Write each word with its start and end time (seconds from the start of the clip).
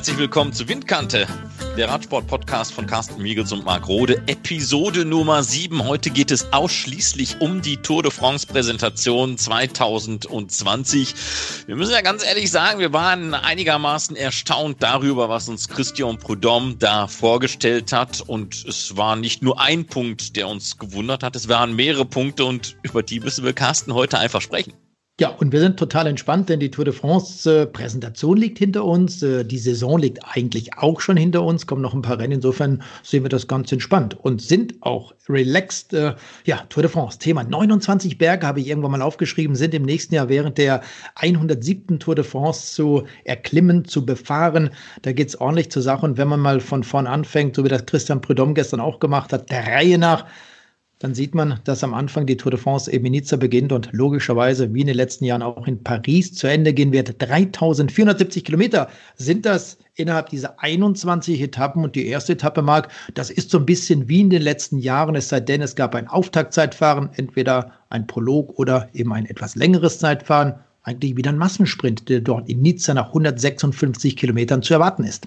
Herzlich 0.00 0.16
willkommen 0.16 0.54
zu 0.54 0.66
Windkante, 0.66 1.26
der 1.76 1.90
Radsport-Podcast 1.90 2.72
von 2.72 2.86
Carsten 2.86 3.20
Miegels 3.20 3.52
und 3.52 3.66
Marc 3.66 3.86
Rode. 3.86 4.22
Episode 4.28 5.04
Nummer 5.04 5.42
7. 5.42 5.86
Heute 5.86 6.08
geht 6.08 6.30
es 6.30 6.54
ausschließlich 6.54 7.42
um 7.42 7.60
die 7.60 7.76
Tour 7.76 8.02
de 8.02 8.10
France-Präsentation 8.10 9.36
2020. 9.36 11.14
Wir 11.66 11.76
müssen 11.76 11.92
ja 11.92 12.00
ganz 12.00 12.24
ehrlich 12.24 12.50
sagen, 12.50 12.80
wir 12.80 12.94
waren 12.94 13.34
einigermaßen 13.34 14.16
erstaunt 14.16 14.82
darüber, 14.82 15.28
was 15.28 15.50
uns 15.50 15.68
Christian 15.68 16.16
Prudhomme 16.16 16.76
da 16.76 17.06
vorgestellt 17.06 17.92
hat. 17.92 18.22
Und 18.22 18.64
es 18.64 18.96
war 18.96 19.16
nicht 19.16 19.42
nur 19.42 19.60
ein 19.60 19.84
Punkt, 19.84 20.34
der 20.34 20.48
uns 20.48 20.78
gewundert 20.78 21.22
hat, 21.22 21.36
es 21.36 21.46
waren 21.46 21.76
mehrere 21.76 22.06
Punkte 22.06 22.46
und 22.46 22.74
über 22.82 23.02
die 23.02 23.20
müssen 23.20 23.44
wir 23.44 23.52
Carsten 23.52 23.92
heute 23.92 24.18
einfach 24.18 24.40
sprechen. 24.40 24.72
Ja, 25.20 25.28
und 25.28 25.52
wir 25.52 25.60
sind 25.60 25.78
total 25.78 26.06
entspannt, 26.06 26.48
denn 26.48 26.60
die 26.60 26.70
Tour 26.70 26.86
de 26.86 26.94
France 26.94 27.64
äh, 27.64 27.66
Präsentation 27.66 28.38
liegt 28.38 28.56
hinter 28.56 28.86
uns. 28.86 29.22
Äh, 29.22 29.44
die 29.44 29.58
Saison 29.58 29.98
liegt 29.98 30.20
eigentlich 30.24 30.78
auch 30.78 31.02
schon 31.02 31.18
hinter 31.18 31.42
uns. 31.42 31.66
Kommen 31.66 31.82
noch 31.82 31.92
ein 31.92 32.00
paar 32.00 32.18
Rennen. 32.18 32.32
Insofern 32.32 32.82
sehen 33.02 33.22
wir 33.22 33.28
das 33.28 33.46
ganz 33.46 33.70
entspannt 33.70 34.16
und 34.18 34.40
sind 34.40 34.76
auch 34.80 35.12
relaxed. 35.28 35.92
Äh, 35.92 36.14
ja, 36.46 36.64
Tour 36.70 36.84
de 36.84 36.90
France. 36.90 37.18
Thema 37.18 37.44
29 37.44 38.16
Berge 38.16 38.46
habe 38.46 38.60
ich 38.60 38.68
irgendwann 38.68 38.92
mal 38.92 39.02
aufgeschrieben, 39.02 39.56
sind 39.56 39.74
im 39.74 39.82
nächsten 39.82 40.14
Jahr 40.14 40.30
während 40.30 40.56
der 40.56 40.80
107. 41.16 41.98
Tour 41.98 42.14
de 42.14 42.24
France 42.24 42.72
zu 42.74 43.02
erklimmen, 43.24 43.84
zu 43.84 44.06
befahren. 44.06 44.70
Da 45.02 45.12
geht 45.12 45.28
es 45.28 45.38
ordentlich 45.38 45.70
zur 45.70 45.82
Sache. 45.82 46.06
Und 46.06 46.16
wenn 46.16 46.28
man 46.28 46.40
mal 46.40 46.60
von 46.60 46.82
vorn 46.82 47.06
anfängt, 47.06 47.56
so 47.56 47.64
wie 47.66 47.68
das 47.68 47.84
Christian 47.84 48.22
Prudhomme 48.22 48.54
gestern 48.54 48.80
auch 48.80 49.00
gemacht 49.00 49.34
hat, 49.34 49.50
der 49.50 49.66
Reihe 49.66 49.98
nach, 49.98 50.24
dann 51.00 51.14
sieht 51.14 51.34
man, 51.34 51.58
dass 51.64 51.82
am 51.82 51.94
Anfang 51.94 52.26
die 52.26 52.36
Tour 52.36 52.50
de 52.50 52.60
France 52.60 52.92
eben 52.92 53.06
in 53.06 53.12
Nizza 53.12 53.36
beginnt 53.36 53.72
und 53.72 53.88
logischerweise 53.92 54.72
wie 54.74 54.82
in 54.82 54.86
den 54.86 54.96
letzten 54.96 55.24
Jahren 55.24 55.40
auch 55.40 55.66
in 55.66 55.82
Paris 55.82 56.34
zu 56.34 56.46
Ende 56.46 56.74
gehen 56.74 56.92
wird. 56.92 57.14
3470 57.18 58.44
Kilometer 58.44 58.90
sind 59.16 59.46
das 59.46 59.78
innerhalb 59.94 60.28
dieser 60.28 60.60
21 60.60 61.40
Etappen 61.40 61.84
und 61.84 61.96
die 61.96 62.06
erste 62.06 62.34
Etappe, 62.34 62.60
Marc, 62.60 62.88
das 63.14 63.30
ist 63.30 63.50
so 63.50 63.58
ein 63.58 63.64
bisschen 63.64 64.10
wie 64.10 64.20
in 64.20 64.28
den 64.28 64.42
letzten 64.42 64.78
Jahren, 64.78 65.16
es 65.16 65.30
sei 65.30 65.40
denn, 65.40 65.62
es 65.62 65.74
gab 65.74 65.94
ein 65.94 66.06
Auftaktzeitfahren, 66.06 67.08
entweder 67.16 67.72
ein 67.88 68.06
Prolog 68.06 68.58
oder 68.58 68.90
eben 68.92 69.14
ein 69.14 69.24
etwas 69.24 69.54
längeres 69.54 69.98
Zeitfahren. 69.98 70.54
Eigentlich 70.82 71.16
wieder 71.16 71.30
ein 71.30 71.38
Massensprint, 71.38 72.10
der 72.10 72.20
dort 72.20 72.48
in 72.50 72.60
Nizza 72.60 72.92
nach 72.92 73.08
156 73.08 74.16
Kilometern 74.16 74.62
zu 74.62 74.74
erwarten 74.74 75.04
ist. 75.04 75.26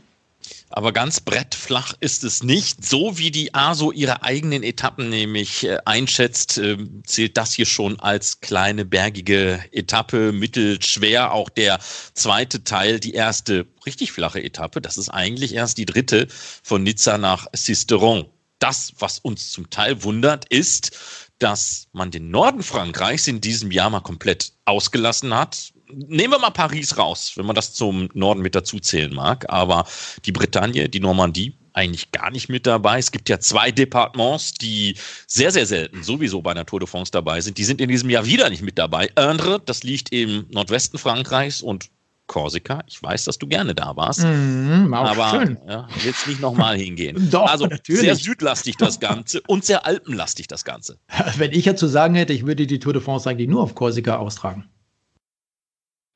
Aber 0.69 0.91
ganz 0.91 1.19
brettflach 1.19 1.93
ist 1.99 2.23
es 2.23 2.43
nicht. 2.43 2.85
So 2.85 3.17
wie 3.17 3.31
die 3.31 3.53
ASO 3.53 3.91
ihre 3.91 4.23
eigenen 4.23 4.63
Etappen 4.63 5.09
nämlich 5.09 5.65
äh, 5.65 5.77
einschätzt, 5.85 6.57
äh, 6.57 6.77
zählt 7.05 7.37
das 7.37 7.53
hier 7.53 7.65
schon 7.65 7.99
als 7.99 8.41
kleine 8.41 8.85
bergige 8.85 9.63
Etappe, 9.71 10.31
mittelschwer. 10.31 11.31
Auch 11.31 11.49
der 11.49 11.79
zweite 12.13 12.63
Teil, 12.63 12.99
die 12.99 13.13
erste 13.13 13.67
richtig 13.85 14.11
flache 14.11 14.43
Etappe, 14.43 14.81
das 14.81 14.97
ist 14.97 15.09
eigentlich 15.09 15.53
erst 15.53 15.77
die 15.77 15.85
dritte 15.85 16.27
von 16.63 16.83
Nizza 16.83 17.17
nach 17.17 17.47
Sisteron. 17.53 18.25
Das, 18.59 18.93
was 18.97 19.19
uns 19.19 19.51
zum 19.51 19.69
Teil 19.69 20.03
wundert, 20.03 20.45
ist, 20.45 20.97
dass 21.39 21.87
man 21.91 22.11
den 22.11 22.31
Norden 22.31 22.63
Frankreichs 22.63 23.27
in 23.27 23.41
diesem 23.41 23.71
Jahr 23.71 23.89
mal 23.89 23.99
komplett 23.99 24.53
ausgelassen 24.65 25.33
hat 25.35 25.73
nehmen 25.95 26.33
wir 26.33 26.39
mal 26.39 26.51
Paris 26.51 26.97
raus, 26.97 27.33
wenn 27.35 27.45
man 27.45 27.55
das 27.55 27.73
zum 27.73 28.09
Norden 28.13 28.41
mit 28.41 28.55
dazu 28.55 28.79
zählen 28.79 29.13
mag. 29.13 29.45
Aber 29.49 29.85
die 30.25 30.31
Bretagne, 30.31 30.89
die 30.89 30.99
Normandie, 30.99 31.55
eigentlich 31.73 32.11
gar 32.11 32.31
nicht 32.31 32.49
mit 32.49 32.65
dabei. 32.67 32.99
Es 32.99 33.11
gibt 33.11 33.29
ja 33.29 33.39
zwei 33.39 33.71
Departements, 33.71 34.53
die 34.53 34.95
sehr, 35.27 35.51
sehr 35.51 35.65
selten 35.65 36.03
sowieso 36.03 36.41
bei 36.41 36.51
einer 36.51 36.65
Tour 36.65 36.79
de 36.79 36.87
France 36.87 37.11
dabei 37.11 37.41
sind. 37.41 37.57
Die 37.57 37.63
sind 37.63 37.81
in 37.81 37.89
diesem 37.89 38.09
Jahr 38.09 38.25
wieder 38.25 38.49
nicht 38.49 38.61
mit 38.61 38.77
dabei. 38.77 39.09
Indre, 39.17 39.59
das 39.65 39.83
liegt 39.83 40.11
im 40.11 40.45
Nordwesten 40.51 40.99
Frankreichs 40.99 41.61
und 41.61 41.89
Korsika. 42.27 42.83
Ich 42.87 43.01
weiß, 43.01 43.25
dass 43.25 43.37
du 43.37 43.47
gerne 43.47 43.75
da 43.75 43.95
warst. 43.95 44.21
Mm, 44.23 44.93
aber 44.93 45.29
schön. 45.29 45.57
Ja, 45.67 45.87
jetzt 46.05 46.27
nicht 46.27 46.39
nochmal 46.39 46.77
hingehen. 46.77 47.27
Doch, 47.31 47.47
also 47.47 47.65
natürlich. 47.65 48.01
sehr 48.01 48.15
südlastig 48.15 48.77
das 48.77 48.99
Ganze 48.99 49.41
und 49.47 49.65
sehr 49.65 49.85
alpenlastig 49.85 50.47
das 50.47 50.63
Ganze. 50.63 50.97
Wenn 51.37 51.51
ich 51.51 51.65
ja 51.65 51.75
zu 51.75 51.87
sagen 51.87 52.15
hätte, 52.15 52.33
ich 52.33 52.45
würde 52.45 52.65
die 52.65 52.79
Tour 52.79 52.93
de 52.93 53.01
France 53.01 53.29
eigentlich 53.29 53.49
nur 53.49 53.61
auf 53.61 53.75
Korsika 53.75 54.17
austragen. 54.17 54.69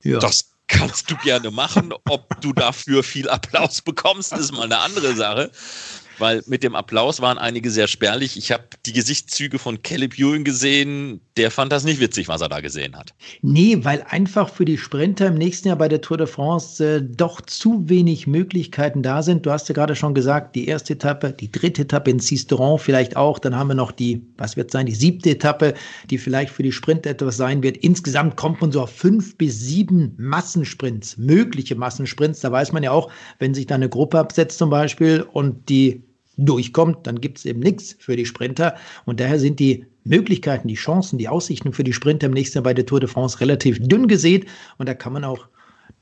Ja. 0.03 0.19
Das 0.19 0.51
kannst 0.67 1.09
du 1.09 1.15
gerne 1.17 1.51
machen. 1.51 1.93
Ob 2.05 2.41
du 2.41 2.53
dafür 2.53 3.03
viel 3.03 3.29
Applaus 3.29 3.81
bekommst, 3.81 4.33
ist 4.33 4.51
mal 4.51 4.63
eine 4.63 4.79
andere 4.79 5.15
Sache 5.15 5.51
weil 6.19 6.43
mit 6.47 6.63
dem 6.63 6.75
Applaus 6.75 7.21
waren 7.21 7.37
einige 7.37 7.69
sehr 7.69 7.87
spärlich. 7.87 8.37
Ich 8.37 8.51
habe 8.51 8.63
die 8.85 8.93
Gesichtszüge 8.93 9.59
von 9.59 9.81
Caleb 9.81 10.17
Ewan 10.17 10.43
gesehen. 10.43 11.21
Der 11.37 11.51
fand 11.51 11.71
das 11.71 11.83
nicht 11.83 11.99
witzig, 11.99 12.27
was 12.27 12.41
er 12.41 12.49
da 12.49 12.59
gesehen 12.59 12.95
hat. 12.95 13.13
Nee, 13.41 13.79
weil 13.83 14.03
einfach 14.07 14.49
für 14.49 14.65
die 14.65 14.77
Sprinter 14.77 15.27
im 15.27 15.35
nächsten 15.35 15.67
Jahr 15.67 15.77
bei 15.77 15.87
der 15.87 16.01
Tour 16.01 16.17
de 16.17 16.27
France 16.27 16.83
äh, 16.83 17.01
doch 17.01 17.41
zu 17.41 17.87
wenig 17.87 18.27
Möglichkeiten 18.27 19.03
da 19.03 19.21
sind. 19.21 19.45
Du 19.45 19.51
hast 19.51 19.69
ja 19.69 19.73
gerade 19.73 19.95
schon 19.95 20.13
gesagt, 20.13 20.55
die 20.55 20.67
erste 20.67 20.93
Etappe, 20.93 21.31
die 21.31 21.51
dritte 21.51 21.83
Etappe 21.83 22.11
in 22.11 22.19
Cisteron 22.19 22.79
vielleicht 22.79 23.15
auch. 23.15 23.39
Dann 23.39 23.55
haben 23.55 23.67
wir 23.67 23.75
noch 23.75 23.91
die, 23.91 24.25
was 24.37 24.57
wird 24.57 24.71
sein, 24.71 24.85
die 24.85 24.95
siebte 24.95 25.29
Etappe, 25.29 25.73
die 26.09 26.17
vielleicht 26.17 26.51
für 26.51 26.63
die 26.63 26.71
Sprinter 26.71 27.11
etwas 27.11 27.37
sein 27.37 27.61
wird. 27.63 27.77
Insgesamt 27.77 28.35
kommt 28.35 28.61
man 28.61 28.71
so 28.71 28.81
auf 28.81 28.91
fünf 28.91 29.37
bis 29.37 29.59
sieben 29.59 30.13
Massensprints, 30.17 31.17
mögliche 31.17 31.75
Massensprints. 31.75 32.39
Da 32.39 32.51
weiß 32.51 32.71
man 32.71 32.83
ja 32.83 32.91
auch, 32.91 33.11
wenn 33.39 33.53
sich 33.53 33.67
da 33.67 33.75
eine 33.75 33.89
Gruppe 33.89 34.19
absetzt 34.19 34.57
zum 34.57 34.69
Beispiel 34.69 35.25
und 35.33 35.69
die 35.69 36.06
durchkommt, 36.37 37.05
dann 37.07 37.19
gibt 37.19 37.39
es 37.39 37.45
eben 37.45 37.59
nichts 37.59 37.95
für 37.99 38.15
die 38.15 38.25
Sprinter. 38.25 38.75
Und 39.05 39.19
daher 39.19 39.39
sind 39.39 39.59
die 39.59 39.85
Möglichkeiten, 40.03 40.67
die 40.67 40.75
Chancen, 40.75 41.17
die 41.17 41.27
Aussichten 41.27 41.73
für 41.73 41.83
die 41.83 41.93
Sprinter 41.93 42.27
im 42.27 42.33
nächsten 42.33 42.59
Jahr 42.59 42.63
bei 42.63 42.73
der 42.73 42.85
Tour 42.85 42.99
de 42.99 43.09
France 43.09 43.39
relativ 43.39 43.79
dünn 43.79 44.07
gesät. 44.07 44.47
Und 44.77 44.87
da 44.87 44.93
kann 44.93 45.13
man 45.13 45.23
auch 45.23 45.47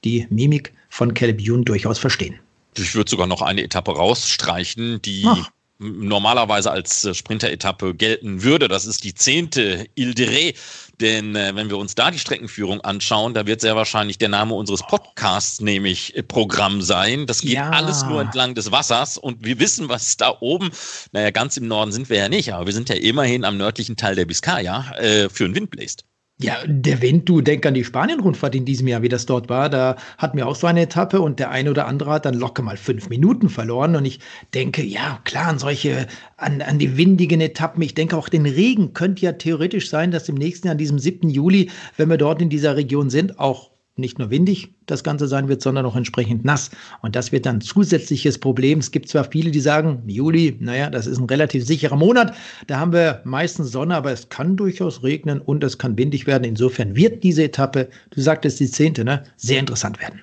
die 0.03 0.27
Mimik 0.29 0.73
von 0.89 1.13
Caleb 1.13 1.41
Youn 1.41 1.63
durchaus 1.63 1.97
verstehen. 1.97 2.39
Ich 2.77 2.93
würde 2.93 3.09
sogar 3.09 3.27
noch 3.27 3.41
eine 3.41 3.63
Etappe 3.63 3.95
rausstreichen, 3.95 5.01
die 5.01 5.23
Ach 5.25 5.49
normalerweise 5.77 6.71
als 6.71 7.03
äh, 7.05 7.13
Sprinter-Etappe 7.13 7.93
gelten 7.95 8.43
würde. 8.43 8.67
Das 8.67 8.85
ist 8.85 9.03
die 9.03 9.13
zehnte 9.13 9.85
Ile 9.95 10.13
de 10.13 10.27
Ré. 10.27 10.55
Denn 11.01 11.35
äh, 11.35 11.53
wenn 11.55 11.69
wir 11.69 11.77
uns 11.77 11.95
da 11.95 12.11
die 12.11 12.19
Streckenführung 12.19 12.81
anschauen, 12.81 13.33
da 13.33 13.45
wird 13.45 13.61
sehr 13.61 13.75
wahrscheinlich 13.75 14.17
der 14.17 14.29
Name 14.29 14.53
unseres 14.53 14.81
Podcasts 14.83 15.59
nämlich 15.59 16.15
äh, 16.15 16.23
Programm 16.23 16.81
sein. 16.81 17.25
Das 17.25 17.41
geht 17.41 17.53
ja. 17.53 17.69
alles 17.69 18.03
nur 18.03 18.21
entlang 18.21 18.55
des 18.55 18.71
Wassers 18.71 19.17
und 19.17 19.43
wir 19.43 19.59
wissen, 19.59 19.89
was 19.89 20.15
da 20.17 20.37
oben, 20.39 20.69
naja, 21.11 21.31
ganz 21.31 21.57
im 21.57 21.67
Norden 21.67 21.91
sind 21.91 22.09
wir 22.09 22.17
ja 22.17 22.29
nicht, 22.29 22.53
aber 22.53 22.65
wir 22.65 22.73
sind 22.73 22.87
ja 22.89 22.95
immerhin 22.95 23.43
am 23.43 23.57
nördlichen 23.57 23.97
Teil 23.97 24.15
der 24.15 24.25
Biskaya, 24.25 24.91
äh, 24.97 25.29
für 25.29 25.43
den 25.43 25.55
Wind 25.55 25.69
bläst. 25.71 26.05
Ja, 26.37 26.57
der 26.67 27.01
Wind, 27.01 27.29
du 27.29 27.39
denk 27.39 27.65
an 27.65 27.73
die 27.75 27.85
Spanien-Rundfahrt 27.85 28.55
in 28.55 28.65
diesem 28.65 28.89
Jahr, 28.89 29.01
wie 29.01 29.07
das 29.07 29.25
dort 29.25 29.47
war. 29.47 29.69
Da 29.69 29.95
hatten 30.17 30.35
wir 30.35 30.47
auch 30.47 30.55
so 30.55 30.67
eine 30.67 30.81
Etappe 30.81 31.21
und 31.21 31.39
der 31.39 31.49
eine 31.49 31.69
oder 31.69 31.87
andere 31.87 32.11
hat 32.11 32.25
dann 32.25 32.33
locker 32.33 32.61
mal 32.61 32.75
fünf 32.75 33.07
Minuten 33.07 33.47
verloren. 33.47 33.95
Und 33.95 34.03
ich 34.03 34.19
denke, 34.53 34.83
ja, 34.83 35.21
klar, 35.23 35.47
an 35.47 35.59
solche, 35.59 36.07
an, 36.35 36.61
an 36.61 36.77
die 36.77 36.97
windigen 36.97 37.39
Etappen. 37.39 37.81
Ich 37.83 37.93
denke 37.93 38.17
auch, 38.17 38.27
den 38.27 38.45
Regen 38.45 38.93
könnte 38.93 39.21
ja 39.21 39.31
theoretisch 39.31 39.89
sein, 39.89 40.11
dass 40.11 40.27
im 40.27 40.35
nächsten 40.35 40.67
Jahr, 40.67 40.73
an 40.73 40.77
diesem 40.77 40.99
7. 40.99 41.29
Juli, 41.29 41.71
wenn 41.95 42.09
wir 42.09 42.17
dort 42.17 42.41
in 42.41 42.49
dieser 42.49 42.75
Region 42.75 43.09
sind, 43.09 43.39
auch 43.39 43.71
nicht 43.97 44.19
nur 44.19 44.29
windig 44.29 44.73
das 44.85 45.03
Ganze 45.03 45.27
sein 45.27 45.47
wird, 45.47 45.61
sondern 45.61 45.85
auch 45.85 45.95
entsprechend 45.95 46.43
nass. 46.43 46.69
Und 47.01 47.15
das 47.15 47.31
wird 47.31 47.45
dann 47.45 47.61
zusätzliches 47.61 48.37
Problem. 48.37 48.79
Es 48.79 48.91
gibt 48.91 49.07
zwar 49.07 49.23
viele, 49.23 49.51
die 49.51 49.59
sagen, 49.59 50.03
Juli, 50.07 50.57
naja, 50.59 50.89
das 50.89 51.07
ist 51.07 51.17
ein 51.17 51.25
relativ 51.25 51.65
sicherer 51.65 51.95
Monat. 51.95 52.35
Da 52.67 52.79
haben 52.79 52.91
wir 52.91 53.21
meistens 53.23 53.71
Sonne, 53.71 53.95
aber 53.95 54.11
es 54.11 54.29
kann 54.29 54.57
durchaus 54.57 55.03
regnen 55.03 55.39
und 55.39 55.63
es 55.63 55.77
kann 55.77 55.97
windig 55.97 56.27
werden. 56.27 56.43
Insofern 56.43 56.95
wird 56.95 57.23
diese 57.23 57.43
Etappe, 57.43 57.89
du 58.11 58.21
sagtest 58.21 58.59
die 58.59 58.69
zehnte, 58.69 59.05
ne, 59.05 59.23
sehr 59.37 59.59
interessant 59.59 59.99
werden. 60.01 60.21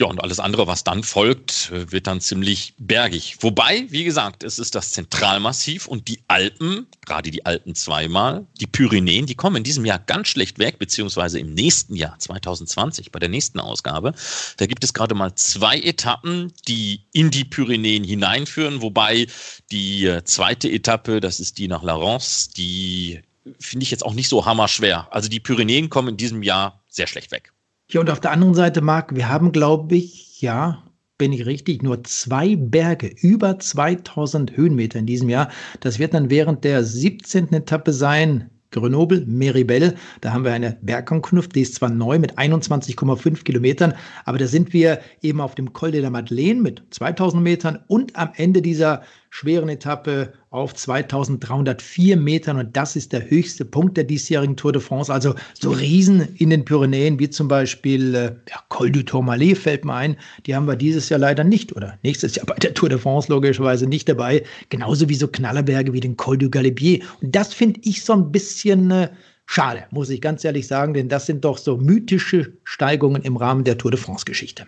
Ja, 0.00 0.06
und 0.06 0.22
alles 0.22 0.40
andere, 0.40 0.66
was 0.66 0.82
dann 0.82 1.02
folgt, 1.02 1.70
wird 1.70 2.06
dann 2.06 2.22
ziemlich 2.22 2.72
bergig. 2.78 3.36
Wobei, 3.40 3.84
wie 3.90 4.02
gesagt, 4.02 4.44
es 4.44 4.58
ist 4.58 4.74
das 4.74 4.92
Zentralmassiv 4.92 5.86
und 5.86 6.08
die 6.08 6.22
Alpen, 6.26 6.86
gerade 7.04 7.30
die 7.30 7.44
Alpen 7.44 7.74
zweimal, 7.74 8.46
die 8.58 8.66
Pyrenäen, 8.66 9.26
die 9.26 9.34
kommen 9.34 9.56
in 9.56 9.62
diesem 9.62 9.84
Jahr 9.84 9.98
ganz 9.98 10.28
schlecht 10.28 10.58
weg, 10.58 10.78
beziehungsweise 10.78 11.38
im 11.38 11.52
nächsten 11.52 11.96
Jahr, 11.96 12.18
2020, 12.18 13.12
bei 13.12 13.18
der 13.18 13.28
nächsten 13.28 13.60
Ausgabe. 13.60 14.14
Da 14.56 14.64
gibt 14.64 14.84
es 14.84 14.94
gerade 14.94 15.14
mal 15.14 15.34
zwei 15.34 15.78
Etappen, 15.78 16.50
die 16.66 17.02
in 17.12 17.30
die 17.30 17.44
Pyrenäen 17.44 18.02
hineinführen, 18.02 18.80
wobei 18.80 19.26
die 19.70 20.06
äh, 20.06 20.24
zweite 20.24 20.70
Etappe, 20.70 21.20
das 21.20 21.40
ist 21.40 21.58
die 21.58 21.68
nach 21.68 21.82
La 21.82 21.94
Rance, 21.94 22.48
die 22.56 23.20
finde 23.58 23.82
ich 23.82 23.90
jetzt 23.90 24.06
auch 24.06 24.14
nicht 24.14 24.30
so 24.30 24.46
hammerschwer. 24.46 25.08
Also 25.10 25.28
die 25.28 25.40
Pyrenäen 25.40 25.90
kommen 25.90 26.08
in 26.08 26.16
diesem 26.16 26.42
Jahr 26.42 26.82
sehr 26.88 27.06
schlecht 27.06 27.32
weg. 27.32 27.52
Ja, 27.92 28.00
und 28.00 28.08
auf 28.08 28.20
der 28.20 28.30
anderen 28.30 28.54
Seite, 28.54 28.82
Marc, 28.82 29.16
wir 29.16 29.28
haben, 29.28 29.50
glaube 29.50 29.96
ich, 29.96 30.40
ja, 30.40 30.84
bin 31.18 31.32
ich 31.32 31.44
richtig, 31.44 31.82
nur 31.82 32.04
zwei 32.04 32.54
Berge, 32.54 33.08
über 33.20 33.58
2000 33.58 34.56
Höhenmeter 34.56 35.00
in 35.00 35.06
diesem 35.06 35.28
Jahr. 35.28 35.50
Das 35.80 35.98
wird 35.98 36.14
dann 36.14 36.30
während 36.30 36.62
der 36.62 36.84
17. 36.84 37.52
Etappe 37.52 37.92
sein. 37.92 38.48
Grenoble, 38.70 39.24
Meribel, 39.26 39.96
da 40.20 40.32
haben 40.32 40.44
wir 40.44 40.52
eine 40.52 40.78
Bergankunft, 40.82 41.56
die 41.56 41.62
ist 41.62 41.74
zwar 41.74 41.90
neu 41.90 42.20
mit 42.20 42.38
21,5 42.38 43.42
Kilometern, 43.42 43.94
aber 44.24 44.38
da 44.38 44.46
sind 44.46 44.72
wir 44.72 45.00
eben 45.22 45.40
auf 45.40 45.56
dem 45.56 45.72
Col 45.72 45.90
de 45.90 46.00
la 46.00 46.10
Madeleine 46.10 46.60
mit 46.60 46.84
2000 46.90 47.42
Metern 47.42 47.80
und 47.88 48.14
am 48.14 48.30
Ende 48.36 48.62
dieser 48.62 49.02
schweren 49.30 49.68
Etappe 49.68 50.32
auf 50.50 50.74
2304 50.74 52.16
Metern 52.16 52.58
und 52.58 52.76
das 52.76 52.96
ist 52.96 53.12
der 53.12 53.30
höchste 53.30 53.64
Punkt 53.64 53.96
der 53.96 54.04
diesjährigen 54.04 54.56
Tour 54.56 54.72
de 54.72 54.82
France. 54.82 55.12
Also 55.12 55.34
so 55.54 55.70
Riesen 55.70 56.34
in 56.36 56.50
den 56.50 56.64
Pyrenäen, 56.64 57.18
wie 57.20 57.30
zum 57.30 57.46
Beispiel 57.46 58.14
äh, 58.14 58.32
ja, 58.50 58.62
Col 58.68 58.90
du 58.90 59.04
Tourmalet 59.04 59.56
fällt 59.56 59.84
mir 59.84 59.94
ein, 59.94 60.16
die 60.46 60.54
haben 60.54 60.66
wir 60.66 60.76
dieses 60.76 61.08
Jahr 61.08 61.20
leider 61.20 61.44
nicht 61.44 61.74
oder 61.74 61.96
nächstes 62.02 62.34
Jahr 62.34 62.46
bei 62.46 62.56
der 62.56 62.74
Tour 62.74 62.88
de 62.88 62.98
France 62.98 63.32
logischerweise 63.32 63.86
nicht 63.86 64.08
dabei. 64.08 64.42
Genauso 64.68 65.08
wie 65.08 65.14
so 65.14 65.28
Knallerberge 65.28 65.92
wie 65.92 66.00
den 66.00 66.16
Col 66.16 66.36
du 66.36 66.50
Galibier. 66.50 67.00
Und 67.22 67.34
das 67.34 67.54
finde 67.54 67.80
ich 67.84 68.04
so 68.04 68.12
ein 68.14 68.32
bisschen 68.32 68.90
äh, 68.90 69.08
schade, 69.46 69.84
muss 69.92 70.10
ich 70.10 70.20
ganz 70.20 70.44
ehrlich 70.44 70.66
sagen, 70.66 70.92
denn 70.92 71.08
das 71.08 71.26
sind 71.26 71.44
doch 71.44 71.56
so 71.56 71.76
mythische 71.76 72.52
Steigungen 72.64 73.22
im 73.22 73.36
Rahmen 73.36 73.62
der 73.62 73.78
Tour 73.78 73.92
de 73.92 74.00
France 74.00 74.24
Geschichte. 74.24 74.66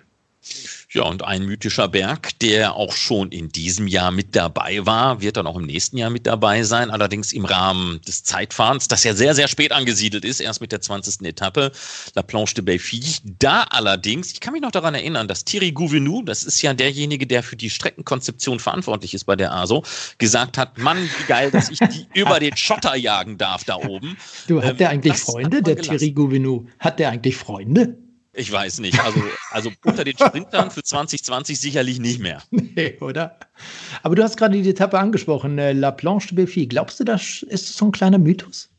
Ja, 0.94 1.04
und 1.04 1.24
ein 1.24 1.46
mythischer 1.46 1.88
Berg, 1.88 2.38
der 2.40 2.74
auch 2.74 2.92
schon 2.92 3.32
in 3.32 3.48
diesem 3.48 3.86
Jahr 3.86 4.10
mit 4.10 4.36
dabei 4.36 4.84
war, 4.84 5.22
wird 5.22 5.38
dann 5.38 5.46
auch 5.46 5.56
im 5.56 5.64
nächsten 5.64 5.96
Jahr 5.96 6.10
mit 6.10 6.26
dabei 6.26 6.64
sein, 6.64 6.90
allerdings 6.90 7.32
im 7.32 7.46
Rahmen 7.46 8.02
des 8.06 8.24
Zeitfahrens, 8.24 8.88
das 8.88 9.02
ja 9.02 9.14
sehr, 9.14 9.34
sehr 9.34 9.48
spät 9.48 9.72
angesiedelt 9.72 10.22
ist, 10.26 10.40
erst 10.40 10.60
mit 10.60 10.70
der 10.70 10.82
20. 10.82 11.26
Etappe, 11.26 11.72
La 12.14 12.20
Planche 12.20 12.56
de 12.56 12.64
Belfi. 12.64 13.02
Da 13.38 13.62
allerdings, 13.70 14.32
ich 14.32 14.40
kann 14.40 14.52
mich 14.52 14.60
noch 14.60 14.70
daran 14.70 14.94
erinnern, 14.94 15.28
dass 15.28 15.46
Thierry 15.46 15.72
Gouvenou, 15.72 16.22
das 16.24 16.44
ist 16.44 16.60
ja 16.60 16.74
derjenige, 16.74 17.26
der 17.26 17.42
für 17.42 17.56
die 17.56 17.70
Streckenkonzeption 17.70 18.60
verantwortlich 18.60 19.14
ist 19.14 19.24
bei 19.24 19.34
der 19.34 19.50
ASO, 19.54 19.84
gesagt 20.18 20.58
hat, 20.58 20.76
Mann, 20.76 20.98
wie 20.98 21.24
geil, 21.26 21.50
dass 21.50 21.70
ich 21.70 21.78
die 21.78 22.06
über 22.20 22.38
den 22.38 22.54
Schotter 22.54 22.96
jagen 22.96 23.38
darf 23.38 23.64
da 23.64 23.76
oben. 23.76 24.18
Du, 24.46 24.60
hat 24.60 24.72
ähm, 24.72 24.76
der 24.76 24.90
eigentlich 24.90 25.16
Freunde, 25.16 25.62
der 25.62 25.76
gelassen. 25.76 25.96
Thierry 25.96 26.12
Gouvenou? 26.12 26.66
Hat 26.78 26.98
der 26.98 27.08
eigentlich 27.08 27.36
Freunde? 27.36 27.96
Ich 28.34 28.50
weiß 28.50 28.80
nicht. 28.80 28.98
Also, 28.98 29.22
also 29.50 29.72
unter 29.84 30.04
den 30.04 30.16
Sprintern 30.16 30.70
für 30.70 30.82
2020 30.82 31.60
sicherlich 31.60 31.98
nicht 31.98 32.20
mehr. 32.20 32.42
Nee, 32.74 32.96
oder? 33.00 33.38
Aber 34.02 34.14
du 34.14 34.22
hast 34.22 34.38
gerade 34.38 34.60
die 34.60 34.70
Etappe 34.70 34.98
angesprochen, 34.98 35.58
äh, 35.58 35.74
La 35.74 35.90
Planche 35.90 36.28
de 36.28 36.36
Belfi. 36.36 36.66
Glaubst 36.66 36.98
du, 37.00 37.04
das 37.04 37.42
ist 37.42 37.76
so 37.76 37.84
ein 37.84 37.92
kleiner 37.92 38.16
Mythos? 38.16 38.70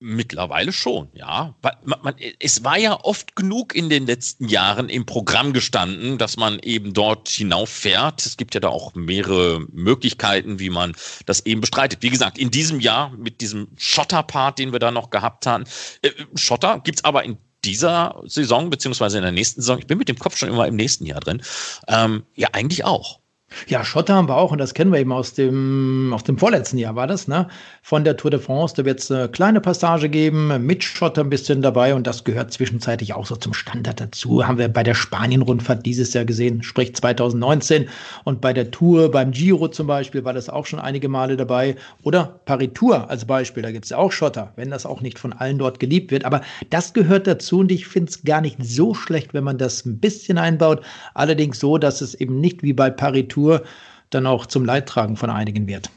Mittlerweile 0.00 0.72
schon, 0.72 1.08
ja. 1.12 1.56
Man, 1.60 1.98
man, 2.02 2.14
es 2.38 2.62
war 2.62 2.78
ja 2.78 3.00
oft 3.02 3.34
genug 3.34 3.74
in 3.74 3.88
den 3.88 4.06
letzten 4.06 4.46
Jahren 4.46 4.88
im 4.88 5.06
Programm 5.06 5.52
gestanden, 5.52 6.18
dass 6.18 6.36
man 6.36 6.60
eben 6.60 6.92
dort 6.92 7.28
hinauffährt. 7.28 8.24
Es 8.24 8.36
gibt 8.36 8.54
ja 8.54 8.60
da 8.60 8.68
auch 8.68 8.94
mehrere 8.94 9.66
Möglichkeiten, 9.72 10.60
wie 10.60 10.70
man 10.70 10.94
das 11.26 11.44
eben 11.46 11.60
bestreitet. 11.60 12.00
Wie 12.02 12.10
gesagt, 12.10 12.38
in 12.38 12.52
diesem 12.52 12.78
Jahr 12.78 13.10
mit 13.10 13.40
diesem 13.40 13.70
Schotterpart, 13.76 14.60
den 14.60 14.70
wir 14.70 14.78
da 14.78 14.92
noch 14.92 15.10
gehabt 15.10 15.46
haben. 15.46 15.64
Äh, 16.02 16.10
Schotter 16.36 16.78
gibt's 16.84 17.02
aber 17.02 17.24
in 17.24 17.36
dieser 17.68 18.22
Saison, 18.24 18.70
beziehungsweise 18.70 19.18
in 19.18 19.22
der 19.22 19.32
nächsten 19.32 19.60
Saison, 19.60 19.78
ich 19.78 19.86
bin 19.86 19.98
mit 19.98 20.08
dem 20.08 20.18
Kopf 20.18 20.36
schon 20.36 20.48
immer 20.48 20.66
im 20.66 20.76
nächsten 20.76 21.04
Jahr 21.04 21.20
drin, 21.20 21.42
ähm, 21.86 22.24
ja, 22.34 22.48
eigentlich 22.52 22.84
auch. 22.84 23.20
Ja, 23.66 23.82
Schotter 23.82 24.14
haben 24.14 24.28
wir 24.28 24.36
auch 24.36 24.52
und 24.52 24.58
das 24.58 24.74
kennen 24.74 24.92
wir 24.92 24.98
eben 25.00 25.12
aus 25.12 25.32
dem, 25.32 26.12
aus 26.14 26.22
dem 26.22 26.36
vorletzten 26.36 26.76
Jahr 26.76 26.96
war 26.96 27.06
das, 27.06 27.28
ne? 27.28 27.48
Von 27.82 28.04
der 28.04 28.16
Tour 28.16 28.30
de 28.30 28.40
France. 28.40 28.74
Da 28.76 28.84
wird 28.84 29.00
es 29.00 29.10
eine 29.10 29.28
kleine 29.28 29.60
Passage 29.62 30.10
geben, 30.10 30.66
mit 30.66 30.84
Schotter 30.84 31.22
ein 31.22 31.30
bisschen 31.30 31.62
dabei 31.62 31.94
und 31.94 32.06
das 32.06 32.24
gehört 32.24 32.52
zwischenzeitlich 32.52 33.14
auch 33.14 33.24
so 33.24 33.36
zum 33.36 33.54
Standard 33.54 34.00
dazu. 34.00 34.46
Haben 34.46 34.58
wir 34.58 34.68
bei 34.68 34.82
der 34.82 34.94
Spanien-Rundfahrt 34.94 35.86
dieses 35.86 36.12
Jahr 36.12 36.26
gesehen, 36.26 36.62
sprich 36.62 36.94
2019 36.94 37.88
und 38.24 38.42
bei 38.42 38.52
der 38.52 38.70
Tour, 38.70 39.10
beim 39.10 39.30
Giro 39.30 39.68
zum 39.68 39.86
Beispiel, 39.86 40.24
war 40.24 40.34
das 40.34 40.50
auch 40.50 40.66
schon 40.66 40.78
einige 40.78 41.08
Male 41.08 41.36
dabei. 41.38 41.76
Oder 42.02 42.40
Paris-Tour 42.44 43.08
als 43.08 43.24
Beispiel, 43.24 43.62
da 43.62 43.72
gibt 43.72 43.86
es 43.86 43.90
ja 43.90 43.96
auch 43.96 44.12
Schotter, 44.12 44.52
wenn 44.56 44.70
das 44.70 44.84
auch 44.84 45.00
nicht 45.00 45.18
von 45.18 45.32
allen 45.32 45.58
dort 45.58 45.80
geliebt 45.80 46.10
wird. 46.10 46.26
Aber 46.26 46.42
das 46.68 46.92
gehört 46.92 47.26
dazu 47.26 47.60
und 47.60 47.72
ich 47.72 47.86
finde 47.86 48.10
es 48.10 48.22
gar 48.24 48.42
nicht 48.42 48.58
so 48.62 48.92
schlecht, 48.92 49.32
wenn 49.32 49.44
man 49.44 49.56
das 49.56 49.86
ein 49.86 49.98
bisschen 49.98 50.36
einbaut. 50.36 50.82
Allerdings 51.14 51.58
so, 51.58 51.78
dass 51.78 52.02
es 52.02 52.14
eben 52.14 52.40
nicht 52.40 52.62
wie 52.62 52.74
bei 52.74 52.90
Paris-Tour 52.90 53.37
Kultur 53.38 53.62
dann 54.10 54.26
auch 54.26 54.46
zum 54.46 54.64
Leidtragen 54.64 55.16
von 55.16 55.30
einigen 55.30 55.66
wird. 55.66 55.90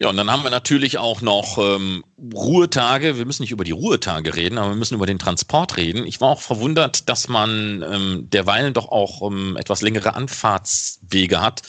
Ja, 0.00 0.08
und 0.08 0.16
dann 0.16 0.30
haben 0.30 0.44
wir 0.44 0.50
natürlich 0.50 0.96
auch 0.96 1.22
noch 1.22 1.58
ähm, 1.58 2.04
Ruhetage. 2.32 3.18
Wir 3.18 3.26
müssen 3.26 3.42
nicht 3.42 3.50
über 3.50 3.64
die 3.64 3.72
Ruhetage 3.72 4.36
reden, 4.36 4.56
aber 4.56 4.70
wir 4.70 4.76
müssen 4.76 4.94
über 4.94 5.06
den 5.06 5.18
Transport 5.18 5.76
reden. 5.76 6.06
Ich 6.06 6.20
war 6.20 6.28
auch 6.28 6.40
verwundert, 6.40 7.08
dass 7.08 7.28
man 7.28 7.82
ähm, 7.82 8.30
derweilen 8.30 8.74
doch 8.74 8.88
auch 8.90 9.28
ähm, 9.28 9.56
etwas 9.56 9.82
längere 9.82 10.14
Anfahrtswege 10.14 11.40
hat 11.40 11.62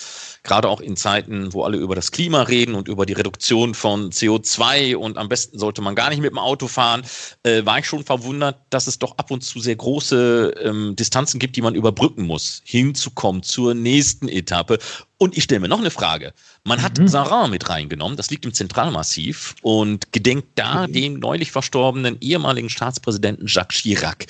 gerade 0.43 0.69
auch 0.69 0.81
in 0.81 0.95
Zeiten, 0.95 1.53
wo 1.53 1.63
alle 1.63 1.77
über 1.77 1.95
das 1.95 2.11
Klima 2.11 2.43
reden 2.43 2.75
und 2.75 2.87
über 2.87 3.05
die 3.05 3.13
Reduktion 3.13 3.73
von 3.73 4.11
CO2 4.11 4.95
und 4.95 5.17
am 5.17 5.29
besten 5.29 5.59
sollte 5.59 5.81
man 5.81 5.95
gar 5.95 6.09
nicht 6.09 6.21
mit 6.21 6.31
dem 6.31 6.37
Auto 6.37 6.67
fahren, 6.67 7.03
äh, 7.43 7.65
war 7.65 7.79
ich 7.79 7.85
schon 7.85 8.03
verwundert, 8.03 8.57
dass 8.69 8.87
es 8.87 8.99
doch 8.99 9.17
ab 9.17 9.31
und 9.31 9.43
zu 9.43 9.59
sehr 9.59 9.75
große 9.75 10.53
ähm, 10.63 10.95
Distanzen 10.95 11.39
gibt, 11.39 11.55
die 11.55 11.61
man 11.61 11.75
überbrücken 11.75 12.25
muss, 12.25 12.61
hinzukommen 12.65 13.43
zur 13.43 13.73
nächsten 13.73 14.27
Etappe. 14.27 14.79
Und 15.17 15.37
ich 15.37 15.43
stelle 15.43 15.59
mir 15.59 15.67
noch 15.67 15.79
eine 15.79 15.91
Frage. 15.91 16.33
Man 16.63 16.81
hat 16.81 16.97
mhm. 16.97 17.09
Saran 17.09 17.51
mit 17.51 17.67
reingenommen, 17.69 18.15
das 18.15 18.29
liegt 18.29 18.45
im 18.45 18.53
Zentralmassiv 18.53 19.55
und 19.61 20.13
gedenkt 20.13 20.47
da 20.55 20.87
mhm. 20.87 20.93
dem 20.93 21.19
neulich 21.19 21.51
verstorbenen 21.51 22.17
ehemaligen 22.21 22.69
Staatspräsidenten 22.69 23.47
Jacques 23.47 23.81
Chirac. 23.81 24.27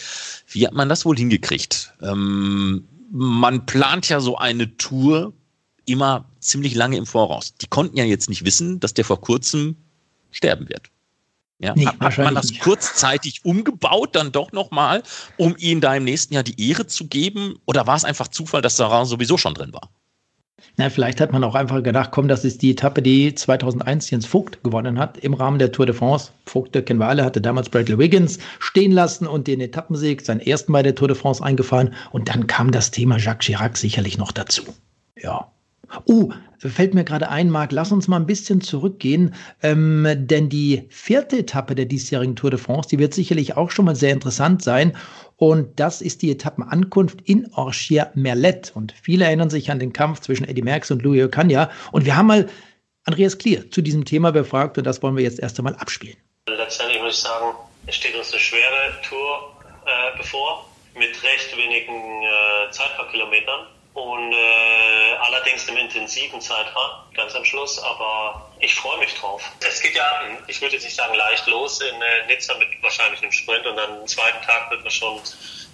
Wie 0.47 0.65
hat 0.65 0.73
man 0.73 0.89
das 0.89 1.05
wohl 1.05 1.15
hingekriegt? 1.15 1.94
Ähm, 2.01 2.88
man 3.12 3.65
plant 3.65 4.09
ja 4.09 4.19
so 4.19 4.38
eine 4.38 4.75
Tour 4.77 5.33
immer 5.89 6.25
ziemlich 6.39 6.75
lange 6.75 6.97
im 6.97 7.06
Voraus. 7.06 7.56
Die 7.56 7.68
konnten 7.68 7.97
ja 7.97 8.03
jetzt 8.03 8.30
nicht 8.30 8.45
wissen, 8.45 8.80
dass 8.80 8.94
der 8.94 9.06
vor 9.06 9.21
kurzem 9.21 9.75
sterben 10.31 10.69
wird. 10.69 10.89
Ja, 11.62 11.74
nee, 11.75 11.86
hat, 11.86 12.18
man 12.18 12.36
das 12.36 12.51
nicht. 12.51 12.62
kurzzeitig 12.62 13.44
umgebaut 13.44 14.15
dann 14.15 14.31
doch 14.31 14.53
nochmal, 14.53 15.03
um 15.36 15.56
ihnen 15.57 15.81
da 15.81 15.94
im 15.94 16.06
nächsten 16.06 16.33
Jahr 16.33 16.44
die 16.44 16.69
Ehre 16.69 16.88
zu 16.88 17.07
geben? 17.07 17.59
Oder 17.65 17.86
war 17.86 17.97
es 17.97 18.06
einfach 18.06 18.30
Zufall, 18.30 18.62
dass 18.62 18.77
Sarah 18.77 19.03
sowieso 19.03 19.38
schon 19.38 19.53
drin 19.53 19.74
war? 19.74 19.89
Na, 20.77 20.89
vielleicht 20.89 21.19
hat 21.19 21.33
man 21.33 21.44
auch 21.44 21.56
einfach 21.56 21.83
gedacht, 21.83 22.12
komm, 22.12 22.30
das 22.30 22.45
ist 22.45 22.62
die 22.62 22.71
Etappe, 22.71 23.01
die 23.01 23.36
2001 23.36 24.09
Jens 24.09 24.25
Vogt 24.25 24.63
gewonnen 24.63 24.97
hat 24.97 25.18
im 25.18 25.33
Rahmen 25.33 25.59
der 25.59 25.74
Tour 25.74 25.86
de 25.86 25.94
France. 25.94 26.31
Vogt, 26.45 26.74
der 26.74 26.83
kennen 26.83 27.01
wir 27.01 27.07
alle, 27.07 27.25
hatte 27.25 27.41
damals 27.41 27.69
Bradley 27.69 27.97
Wiggins 27.97 28.39
stehen 28.59 28.94
lassen 28.94 29.27
und 29.27 29.47
den 29.47 29.59
Etappensieg, 29.59 30.21
seinen 30.21 30.39
ersten 30.39 30.71
bei 30.71 30.81
der 30.81 30.95
Tour 30.95 31.09
de 31.09 31.18
France 31.18 31.44
eingefahren. 31.44 31.94
Und 32.12 32.30
dann 32.30 32.47
kam 32.47 32.71
das 32.71 32.91
Thema 32.91 33.18
Jacques 33.18 33.45
Chirac 33.45 33.75
sicherlich 33.75 34.18
noch 34.18 34.31
dazu. 34.31 34.63
Ja, 35.21 35.51
Oh, 36.06 36.31
fällt 36.59 36.94
mir 36.94 37.03
gerade 37.03 37.30
ein, 37.30 37.50
Marc, 37.50 37.71
lass 37.71 37.91
uns 37.91 38.07
mal 38.07 38.18
ein 38.18 38.25
bisschen 38.25 38.62
zurückgehen, 38.62 39.33
ähm, 39.63 40.06
denn 40.15 40.50
die 40.50 40.86
vierte 40.89 41.39
Etappe 41.39 41.75
der 41.75 41.86
diesjährigen 41.86 42.36
Tour 42.36 42.51
de 42.51 42.59
France, 42.59 42.89
die 42.89 43.00
wird 43.00 43.13
sicherlich 43.13 43.57
auch 43.57 43.71
schon 43.71 43.86
mal 43.86 43.95
sehr 43.95 44.12
interessant 44.12 44.63
sein. 44.63 44.95
Und 45.38 45.80
das 45.80 46.01
ist 46.01 46.21
die 46.21 46.31
Etappenankunft 46.31 47.21
in 47.21 47.51
Orchier-Merlet. 47.53 48.74
Und 48.75 48.94
viele 49.01 49.25
erinnern 49.25 49.50
sich 49.50 49.71
an 49.71 49.80
den 49.80 49.94
Kampf 49.94 50.19
zwischen 50.19 50.45
Eddie 50.45 50.62
Merckx 50.62 50.91
und 50.91 51.01
Louis 51.01 51.24
Ocaña. 51.24 51.69
Und 51.91 52.06
wir 52.06 52.18
haben 52.18 52.27
mal 52.27 52.50
Andreas 53.06 53.38
Klier 53.38 53.71
zu 53.71 53.81
diesem 53.81 54.06
Thema 54.06 54.31
befragt 54.31 54.77
und 54.77 54.84
das 54.84 55.01
wollen 55.01 55.15
wir 55.15 55.24
jetzt 55.24 55.39
erst 55.39 55.58
einmal 55.58 55.75
abspielen. 55.75 56.17
Letztendlich 56.48 57.01
muss 57.01 57.13
ich 57.13 57.19
sagen, 57.22 57.55
es 57.88 57.96
steht 57.96 58.15
uns 58.15 58.31
eine 58.31 58.39
schwere 58.39 59.01
Tour 59.08 59.55
äh, 59.86 60.17
bevor 60.17 60.69
mit 60.93 61.24
recht 61.24 61.55
wenigen 61.55 61.93
äh, 61.93 62.72
Zeitfahrkilometern 62.72 63.67
und 63.93 64.34
äh, 64.34 65.15
allerdings 65.22 65.67
im 65.67 65.77
intensiven 65.77 66.39
Zeitfahren, 66.39 67.13
ganz 67.15 67.36
am 67.36 67.43
Schluss, 67.43 67.79
aber 67.79 68.50
ich 68.60 68.75
freue 68.75 69.00
mich 69.00 69.13
drauf. 69.15 69.41
Es 69.67 69.81
geht 69.81 69.96
ja, 69.96 70.22
ich 70.48 70.62
würde 70.62 70.75
jetzt 70.75 70.84
nicht 70.84 70.96
sagen 70.96 71.15
leicht 71.15 71.48
los 71.48 71.81
in 71.81 72.01
äh, 72.01 72.27
Nizza 72.27 72.55
mit 72.58 72.67
wahrscheinlich 72.81 73.22
einem 73.22 73.31
Sprint 73.31 73.65
und 73.65 73.75
dann 73.75 74.00
am 74.00 74.08
zweiten 74.08 74.41
Tag 74.46 74.69
wird 74.72 74.81
man 74.84 74.91
schon 74.91 75.19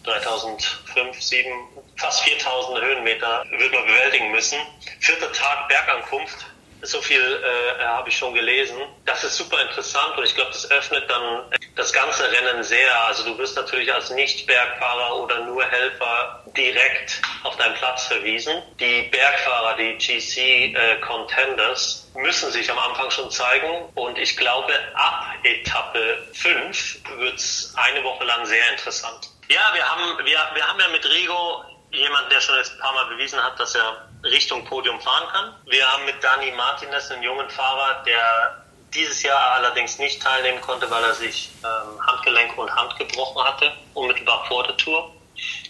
3005, 0.04 1.22
7, 1.22 1.52
fast 1.98 2.24
4000 2.24 2.82
Höhenmeter 2.82 3.44
wird 3.50 3.74
man 3.74 3.86
bewältigen 3.86 4.32
müssen. 4.32 4.60
Vierter 5.00 5.32
Tag 5.34 5.68
Bergankunft, 5.68 6.46
so 6.86 7.02
viel 7.02 7.22
äh, 7.22 7.84
habe 7.84 8.10
ich 8.10 8.18
schon 8.18 8.34
gelesen. 8.34 8.78
Das 9.06 9.24
ist 9.24 9.38
super 9.38 9.62
interessant 9.62 10.18
und 10.18 10.24
ich 10.24 10.36
glaube, 10.36 10.52
das 10.52 10.70
öffnet 10.72 11.10
dann 11.10 11.44
das 11.76 11.92
ganze 11.92 12.32
Rennen 12.32 12.64
sehr. 12.64 13.06
Also 13.06 13.24
du 13.24 13.38
wirst 13.38 13.56
natürlich 13.56 13.94
als 13.94 14.10
Nicht-Bergfahrer 14.12 15.22
oder 15.22 15.42
nur 15.46 15.64
Helfer 15.66 16.44
direkt 16.56 17.22
auf 17.44 17.56
deinen 17.58 17.76
Platz 17.76 18.06
verwiesen. 18.06 18.62
Die 18.80 19.04
Bergfahrer, 19.04 19.76
die 19.78 19.98
GC 19.98 20.76
äh, 20.76 21.00
Contenders, 21.02 22.10
müssen 22.16 22.52
sich 22.52 22.72
am 22.72 22.80
Anfang 22.80 23.12
schon 23.12 23.30
zeigen 23.30 23.90
und 23.96 24.18
ich 24.18 24.38
glaube, 24.38 24.74
ab 24.94 25.26
Etappe 25.44 26.18
5 26.34 27.00
wird 27.18 27.36
es 27.36 27.74
eine 27.76 28.04
Woche 28.04 28.24
lang 28.24 28.46
sehr 28.46 28.72
interessant. 28.72 29.30
Ja, 29.50 29.72
wir 29.74 29.84
haben, 29.88 30.18
wir, 30.26 30.40
wir 30.54 30.68
haben 30.68 30.80
ja 30.80 30.88
mit 30.88 31.06
Rigo 31.06 31.64
jemand, 31.92 32.32
der 32.32 32.42
schon 32.42 32.56
jetzt 32.58 32.74
ein 32.74 32.80
paar 32.80 32.94
Mal 32.94 33.06
bewiesen 33.06 33.42
hat, 33.42 33.60
dass 33.60 33.76
er 33.76 34.08
Richtung 34.26 34.66
Podium 34.66 35.00
fahren 35.02 35.28
kann. 35.32 35.56
Wir 35.66 35.86
haben 35.92 36.06
mit 36.06 36.24
Dani 36.24 36.52
Martinez 36.52 37.12
einen 37.12 37.24
jungen 37.24 37.50
Fahrer, 37.50 38.04
der 38.04 38.66
dieses 38.94 39.24
Jahr 39.24 39.54
allerdings 39.54 40.00
nicht 40.00 40.22
teilnehmen 40.22 40.62
konnte, 40.62 40.90
weil 40.90 41.04
er 41.04 41.14
sich 41.14 41.52
ähm, 41.64 42.06
Handgelenk 42.06 42.58
und 42.58 42.74
Hand 42.74 42.96
gebrochen 42.98 43.44
hatte, 43.44 43.74
unmittelbar 43.94 44.46
vor 44.48 44.64
der 44.64 44.78
Tour. 44.78 45.12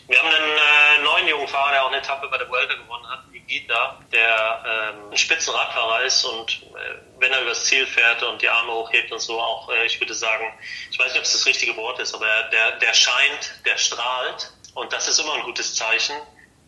Wir 0.08 0.20
haben 0.20 0.28
einen 0.28 0.52
äh, 0.52 1.04
neuen 1.04 1.28
jungen 1.28 1.48
Fahrer, 1.48 1.72
der 1.72 1.84
auch 1.84 1.88
eine 1.88 1.98
Etappe 1.98 2.28
bei 2.28 2.38
der 2.38 2.48
Vuelta 2.48 2.76
gewonnen 2.76 3.10
hat, 3.10 3.26
Gita, 3.48 4.00
der 4.12 4.64
ähm, 4.66 5.12
ein 5.12 5.18
Spitzenradfahrer 5.18 6.04
ist 6.04 6.26
und 6.26 6.64
äh, 6.64 6.96
wenn 7.20 7.32
er 7.32 7.42
übers 7.42 7.66
Ziel 7.66 7.86
fährt 7.86 8.24
und 8.24 8.42
die 8.42 8.50
Arme 8.50 8.74
hochhebt 8.74 9.12
und 9.12 9.20
so 9.20 9.40
auch, 9.40 9.70
äh, 9.70 9.86
ich 9.86 10.00
würde 10.00 10.14
sagen, 10.14 10.52
ich 10.92 11.00
weiß 11.00 11.08
nicht, 11.08 11.18
ob 11.18 11.24
es 11.24 11.34
das 11.34 11.46
richtige 11.46 11.76
Wort 11.78 12.00
ist, 12.00 12.14
aber 12.14 12.26
der, 12.52 12.74
der 12.80 12.94
scheint, 12.94 13.62
der 13.66 13.78
strahlt 13.78 14.52
und 14.74 14.92
das 14.92 15.08
ist 15.08 15.20
immer 15.20 15.34
ein 15.36 15.44
gutes 15.44 15.76
Zeichen. 15.76 16.16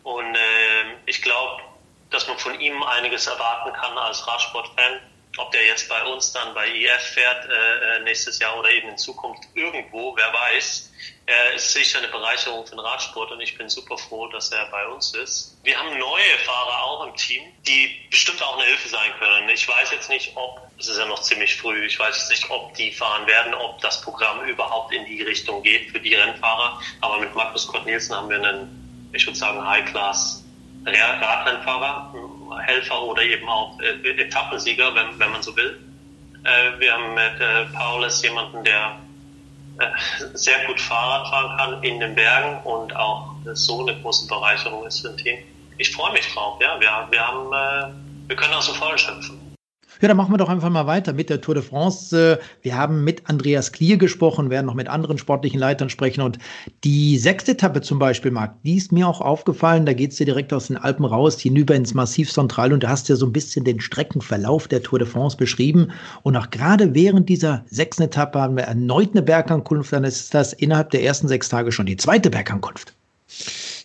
Und 0.03 0.35
äh, 0.35 0.85
ich 1.05 1.21
glaube, 1.21 1.61
dass 2.09 2.27
man 2.27 2.37
von 2.37 2.59
ihm 2.59 2.81
einiges 2.83 3.27
erwarten 3.27 3.73
kann 3.73 3.97
als 3.97 4.25
Radsportfan. 4.27 4.99
Ob 5.37 5.51
der 5.51 5.65
jetzt 5.65 5.87
bei 5.87 6.03
uns 6.03 6.31
dann 6.31 6.53
bei 6.55 6.67
IF 6.67 7.01
fährt 7.13 7.45
äh, 7.45 7.97
äh, 7.97 7.99
nächstes 8.03 8.39
Jahr 8.39 8.57
oder 8.57 8.71
eben 8.71 8.89
in 8.89 8.97
Zukunft 8.97 9.43
irgendwo, 9.53 10.15
wer 10.15 10.33
weiß. 10.33 10.91
Er 11.27 11.53
ist 11.53 11.73
sicher 11.73 11.99
eine 11.99 12.07
Bereicherung 12.07 12.65
für 12.65 12.71
den 12.71 12.79
Radsport 12.79 13.31
und 13.31 13.41
ich 13.41 13.55
bin 13.57 13.69
super 13.69 13.97
froh, 13.97 14.27
dass 14.29 14.49
er 14.51 14.65
bei 14.71 14.87
uns 14.87 15.13
ist. 15.13 15.57
Wir 15.61 15.77
haben 15.77 15.95
neue 15.99 16.37
Fahrer 16.45 16.83
auch 16.85 17.05
im 17.05 17.15
Team, 17.15 17.43
die 17.67 18.07
bestimmt 18.09 18.41
auch 18.41 18.57
eine 18.57 18.65
Hilfe 18.65 18.89
sein 18.89 19.11
können. 19.19 19.49
Ich 19.49 19.67
weiß 19.67 19.91
jetzt 19.91 20.09
nicht, 20.09 20.35
ob, 20.35 20.61
es 20.79 20.87
ist 20.87 20.97
ja 20.97 21.05
noch 21.05 21.21
ziemlich 21.21 21.55
früh, 21.55 21.85
ich 21.85 21.99
weiß 21.99 22.15
jetzt 22.15 22.29
nicht, 22.29 22.49
ob 22.49 22.73
die 22.75 22.91
fahren 22.91 23.27
werden, 23.27 23.53
ob 23.53 23.79
das 23.81 24.01
Programm 24.01 24.45
überhaupt 24.45 24.93
in 24.93 25.05
die 25.05 25.21
Richtung 25.21 25.61
geht 25.61 25.91
für 25.91 25.99
die 25.99 26.15
Rennfahrer. 26.15 26.81
Aber 27.01 27.19
mit 27.19 27.35
Markus 27.35 27.67
Kurt 27.67 27.85
Nielsen 27.85 28.15
haben 28.15 28.29
wir 28.29 28.37
einen, 28.37 29.11
ich 29.13 29.25
würde 29.27 29.37
sagen, 29.37 29.63
High-Class 29.67 30.46
Radrennfahrer, 30.87 32.13
Helfer 32.65 33.01
oder 33.03 33.21
eben 33.21 33.47
auch 33.47 33.79
äh, 33.79 34.21
Etappensieger, 34.21 34.93
wenn, 34.95 35.19
wenn 35.19 35.31
man 35.31 35.41
so 35.41 35.55
will. 35.55 35.79
Äh, 36.43 36.79
wir 36.79 36.93
haben 36.93 37.13
mit 37.13 37.39
äh, 37.39 37.65
Paulus 37.73 38.21
jemanden, 38.23 38.63
der 38.63 38.97
sehr 40.33 40.65
gut 40.65 40.81
Fahrrad 40.81 41.27
fahren 41.27 41.55
kann 41.55 41.83
in 41.83 41.99
den 41.99 42.15
Bergen 42.15 42.57
und 42.63 42.95
auch 42.95 43.35
so 43.53 43.81
eine 43.81 43.95
große 44.01 44.27
Bereicherung 44.27 44.87
ist 44.87 45.01
für 45.01 45.09
ein 45.09 45.17
Team. 45.17 45.37
Ich 45.77 45.91
freue 45.91 46.13
mich 46.13 46.27
drauf, 46.33 46.59
ja. 46.59 46.79
Wir, 46.79 47.07
wir 47.11 47.27
haben, 47.27 47.93
wir 48.27 48.35
können 48.35 48.55
aus 48.55 48.65
dem 48.65 48.73
Vollen 48.73 48.97
schöpfen. 48.97 49.36
Ja, 50.01 50.07
dann 50.07 50.17
machen 50.17 50.31
wir 50.31 50.37
doch 50.37 50.49
einfach 50.49 50.69
mal 50.69 50.85
weiter 50.85 51.13
mit 51.13 51.29
der 51.29 51.41
Tour 51.41 51.55
de 51.55 51.63
France. 51.63 52.39
Wir 52.61 52.77
haben 52.77 53.03
mit 53.03 53.29
Andreas 53.29 53.71
Klier 53.71 53.97
gesprochen, 53.97 54.49
werden 54.49 54.67
noch 54.67 54.75
mit 54.75 54.87
anderen 54.87 55.17
sportlichen 55.17 55.59
Leitern 55.59 55.89
sprechen. 55.89 56.21
Und 56.21 56.37
die 56.83 57.17
sechste 57.17 57.51
Etappe 57.51 57.81
zum 57.81 57.97
Beispiel, 57.97 58.31
Marc, 58.31 58.61
die 58.63 58.75
ist 58.75 58.91
mir 58.91 59.07
auch 59.07 59.21
aufgefallen. 59.21 59.85
Da 59.85 59.93
geht 59.93 60.11
es 60.11 60.17
dir 60.17 60.25
direkt 60.25 60.53
aus 60.53 60.67
den 60.67 60.77
Alpen 60.77 61.05
raus, 61.05 61.39
hinüber 61.39 61.75
ins 61.75 61.93
Massiv 61.93 62.31
Central. 62.31 62.73
Und 62.73 62.83
da 62.83 62.89
hast 62.89 63.09
du 63.09 63.13
ja 63.13 63.17
so 63.17 63.25
ein 63.25 63.33
bisschen 63.33 63.65
den 63.65 63.79
Streckenverlauf 63.79 64.67
der 64.67 64.83
Tour 64.83 64.99
de 64.99 65.07
France 65.07 65.37
beschrieben. 65.37 65.91
Und 66.23 66.35
auch 66.35 66.49
gerade 66.51 66.93
während 66.93 67.29
dieser 67.29 67.65
sechsten 67.69 68.03
Etappe 68.03 68.39
haben 68.39 68.55
wir 68.55 68.63
erneut 68.63 69.11
eine 69.13 69.23
Bergankunft. 69.23 69.91
Dann 69.93 70.03
ist 70.03 70.33
das 70.33 70.53
innerhalb 70.53 70.91
der 70.91 71.03
ersten 71.03 71.27
sechs 71.27 71.49
Tage 71.49 71.71
schon 71.71 71.85
die 71.87 71.97
zweite 71.97 72.29
Bergankunft. 72.29 72.93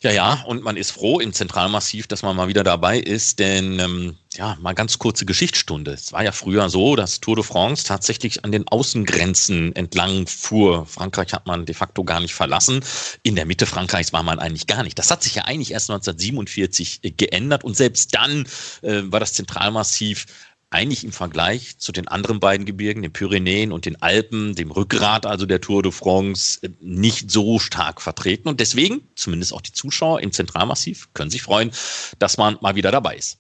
Ja, 0.02 0.10
ja, 0.10 0.42
und 0.46 0.64
man 0.64 0.76
ist 0.76 0.90
froh 0.90 1.20
im 1.20 1.32
Zentralmassiv, 1.32 2.08
dass 2.08 2.22
man 2.22 2.34
mal 2.34 2.48
wieder 2.48 2.64
dabei 2.64 2.98
ist, 2.98 3.38
denn 3.38 3.78
ähm, 3.78 4.16
ja, 4.34 4.56
mal 4.60 4.72
ganz 4.72 4.98
kurze 4.98 5.24
Geschichtsstunde. 5.24 5.92
Es 5.92 6.12
war 6.12 6.24
ja 6.24 6.32
früher 6.32 6.68
so, 6.70 6.96
dass 6.96 7.20
Tour 7.20 7.36
de 7.36 7.44
France 7.44 7.84
tatsächlich 7.84 8.44
an 8.44 8.50
den 8.50 8.66
Außengrenzen 8.66 9.76
entlang 9.76 10.26
fuhr. 10.26 10.86
Frankreich 10.86 11.32
hat 11.32 11.46
man 11.46 11.66
de 11.66 11.74
facto 11.76 12.02
gar 12.02 12.18
nicht 12.18 12.34
verlassen. 12.34 12.84
In 13.22 13.36
der 13.36 13.46
Mitte 13.46 13.64
Frankreichs 13.64 14.12
war 14.12 14.24
man 14.24 14.40
eigentlich 14.40 14.66
gar 14.66 14.82
nicht. 14.82 14.98
Das 14.98 15.08
hat 15.12 15.22
sich 15.22 15.36
ja 15.36 15.44
eigentlich 15.44 15.70
erst 15.70 15.88
1947 15.88 17.00
äh, 17.02 17.10
geändert 17.12 17.62
und 17.62 17.76
selbst 17.76 18.12
dann 18.12 18.44
äh, 18.82 19.02
war 19.04 19.20
das 19.20 19.34
Zentralmassiv 19.34 20.26
eigentlich 20.72 21.04
im 21.04 21.12
Vergleich 21.12 21.78
zu 21.78 21.92
den 21.92 22.08
anderen 22.08 22.40
beiden 22.40 22.66
Gebirgen, 22.66 23.02
den 23.02 23.12
Pyrenäen 23.12 23.72
und 23.72 23.84
den 23.84 24.00
Alpen, 24.00 24.54
dem 24.54 24.70
Rückgrat 24.70 25.26
also 25.26 25.46
der 25.46 25.60
Tour 25.60 25.82
de 25.82 25.92
France, 25.92 26.58
äh, 26.62 26.70
nicht 26.80 27.30
so 27.30 27.58
stark 27.58 28.00
vertreten. 28.00 28.48
Und 28.48 28.60
deswegen, 28.60 29.08
zumindest 29.14 29.52
auch 29.52 29.60
die 29.60 29.72
Zuschauer 29.72 30.20
im 30.20 30.32
Zentralmassiv, 30.32 31.08
können 31.14 31.30
sich 31.30 31.42
freuen, 31.42 31.70
dass 32.18 32.38
man 32.38 32.58
mal 32.60 32.74
wieder 32.74 32.90
dabei 32.90 33.16
ist. 33.16 33.38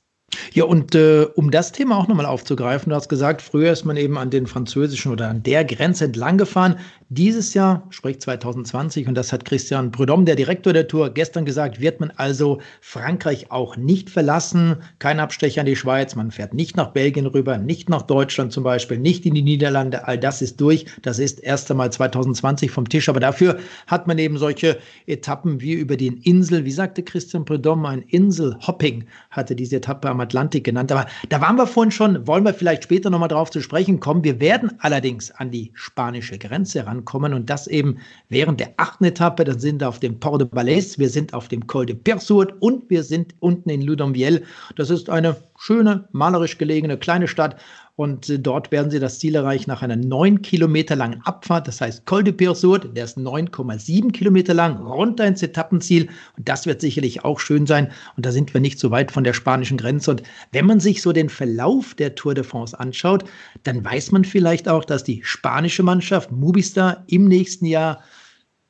Ja, 0.52 0.64
und 0.64 0.94
äh, 0.94 1.26
um 1.34 1.50
das 1.50 1.72
Thema 1.72 1.96
auch 1.98 2.08
nochmal 2.08 2.26
aufzugreifen, 2.26 2.90
du 2.90 2.96
hast 2.96 3.08
gesagt, 3.08 3.42
früher 3.42 3.72
ist 3.72 3.84
man 3.84 3.96
eben 3.96 4.16
an 4.18 4.30
den 4.30 4.46
französischen 4.46 5.12
oder 5.12 5.28
an 5.28 5.42
der 5.42 5.64
Grenze 5.64 6.06
entlang 6.06 6.38
gefahren. 6.38 6.78
Dieses 7.14 7.52
Jahr, 7.52 7.86
sprich 7.90 8.22
2020, 8.22 9.06
und 9.06 9.14
das 9.14 9.34
hat 9.34 9.44
Christian 9.44 9.90
Prudhomme, 9.90 10.24
der 10.24 10.34
Direktor 10.34 10.72
der 10.72 10.88
Tour, 10.88 11.10
gestern 11.10 11.44
gesagt, 11.44 11.78
wird 11.78 12.00
man 12.00 12.10
also 12.16 12.62
Frankreich 12.80 13.50
auch 13.50 13.76
nicht 13.76 14.08
verlassen. 14.08 14.76
Kein 14.98 15.20
Abstecher 15.20 15.60
an 15.60 15.66
die 15.66 15.76
Schweiz, 15.76 16.16
man 16.16 16.30
fährt 16.30 16.54
nicht 16.54 16.74
nach 16.74 16.92
Belgien 16.92 17.26
rüber, 17.26 17.58
nicht 17.58 17.90
nach 17.90 18.00
Deutschland 18.00 18.50
zum 18.54 18.64
Beispiel, 18.64 18.96
nicht 18.98 19.26
in 19.26 19.34
die 19.34 19.42
Niederlande. 19.42 20.08
All 20.08 20.16
das 20.16 20.40
ist 20.40 20.58
durch. 20.58 20.86
Das 21.02 21.18
ist 21.18 21.40
erst 21.40 21.70
einmal 21.70 21.92
2020 21.92 22.70
vom 22.70 22.88
Tisch. 22.88 23.10
Aber 23.10 23.20
dafür 23.20 23.58
hat 23.86 24.06
man 24.06 24.16
eben 24.16 24.38
solche 24.38 24.78
Etappen 25.06 25.60
wie 25.60 25.74
über 25.74 25.98
den 25.98 26.16
Insel, 26.16 26.64
wie 26.64 26.70
sagte 26.70 27.02
Christian 27.02 27.44
Prudhomme, 27.44 27.90
ein 27.90 28.04
Inselhopping 28.08 29.04
hatte 29.30 29.54
diese 29.54 29.76
Etappe 29.76 30.08
am 30.08 30.20
Atlantik 30.20 30.64
genannt. 30.64 30.90
Aber 30.90 31.04
da 31.28 31.42
waren 31.42 31.56
wir 31.56 31.66
vorhin 31.66 31.90
schon, 31.90 32.26
wollen 32.26 32.46
wir 32.46 32.54
vielleicht 32.54 32.84
später 32.84 33.10
nochmal 33.10 33.28
drauf 33.28 33.50
zu 33.50 33.60
sprechen 33.60 34.00
kommen. 34.00 34.24
Wir 34.24 34.40
werden 34.40 34.72
allerdings 34.78 35.30
an 35.30 35.50
die 35.50 35.72
spanische 35.74 36.38
Grenze 36.38 36.86
rankommen 37.02 37.34
und 37.34 37.50
das 37.50 37.66
eben 37.66 37.98
während 38.28 38.60
der 38.60 38.74
achten 38.76 39.04
Etappe. 39.04 39.44
Dann 39.44 39.58
sind 39.58 39.80
wir 39.80 39.88
auf 39.88 40.00
dem 40.00 40.18
Port 40.18 40.40
de 40.40 40.48
Balais, 40.48 40.98
wir 40.98 41.08
sind 41.08 41.34
auf 41.34 41.48
dem 41.48 41.66
Col 41.66 41.86
de 41.86 41.96
Persourt 41.96 42.54
und 42.60 42.88
wir 42.88 43.02
sind 43.02 43.34
unten 43.40 43.68
in 43.68 43.82
Ludomviel. 43.82 44.44
Das 44.76 44.90
ist 44.90 45.10
eine 45.10 45.36
schöne, 45.58 46.08
malerisch 46.12 46.58
gelegene 46.58 46.96
kleine 46.96 47.28
Stadt 47.28 47.56
und 47.94 48.30
äh, 48.30 48.38
dort 48.38 48.72
werden 48.72 48.90
sie 48.90 49.00
das 49.00 49.18
Ziel 49.18 49.34
erreichen 49.34 49.68
nach 49.68 49.82
einer 49.82 49.96
neun 49.96 50.40
Kilometer 50.40 50.96
langen 50.96 51.20
Abfahrt. 51.22 51.68
Das 51.68 51.80
heißt, 51.80 52.06
Col 52.06 52.24
de 52.24 52.32
Pirsurt, 52.32 52.96
der 52.96 53.04
ist 53.04 53.18
9,7 53.18 54.12
Kilometer 54.12 54.54
lang, 54.54 54.78
runter 54.78 55.26
ins 55.26 55.42
Etappenziel. 55.42 56.08
Und 56.36 56.48
das 56.48 56.66
wird 56.66 56.80
sicherlich 56.80 57.24
auch 57.24 57.38
schön 57.38 57.66
sein. 57.66 57.92
Und 58.16 58.24
da 58.24 58.32
sind 58.32 58.54
wir 58.54 58.60
nicht 58.60 58.78
so 58.78 58.90
weit 58.90 59.12
von 59.12 59.24
der 59.24 59.34
spanischen 59.34 59.76
Grenze. 59.76 60.10
Und 60.10 60.22
wenn 60.52 60.66
man 60.66 60.80
sich 60.80 61.02
so 61.02 61.12
den 61.12 61.28
Verlauf 61.28 61.94
der 61.94 62.14
Tour 62.14 62.34
de 62.34 62.44
France 62.44 62.78
anschaut, 62.78 63.24
dann 63.64 63.84
weiß 63.84 64.10
man 64.12 64.24
vielleicht 64.24 64.68
auch, 64.68 64.84
dass 64.84 65.04
die 65.04 65.20
spanische 65.22 65.82
Mannschaft 65.82 66.32
Mubistar 66.32 67.04
im 67.08 67.26
nächsten 67.26 67.66
Jahr 67.66 68.02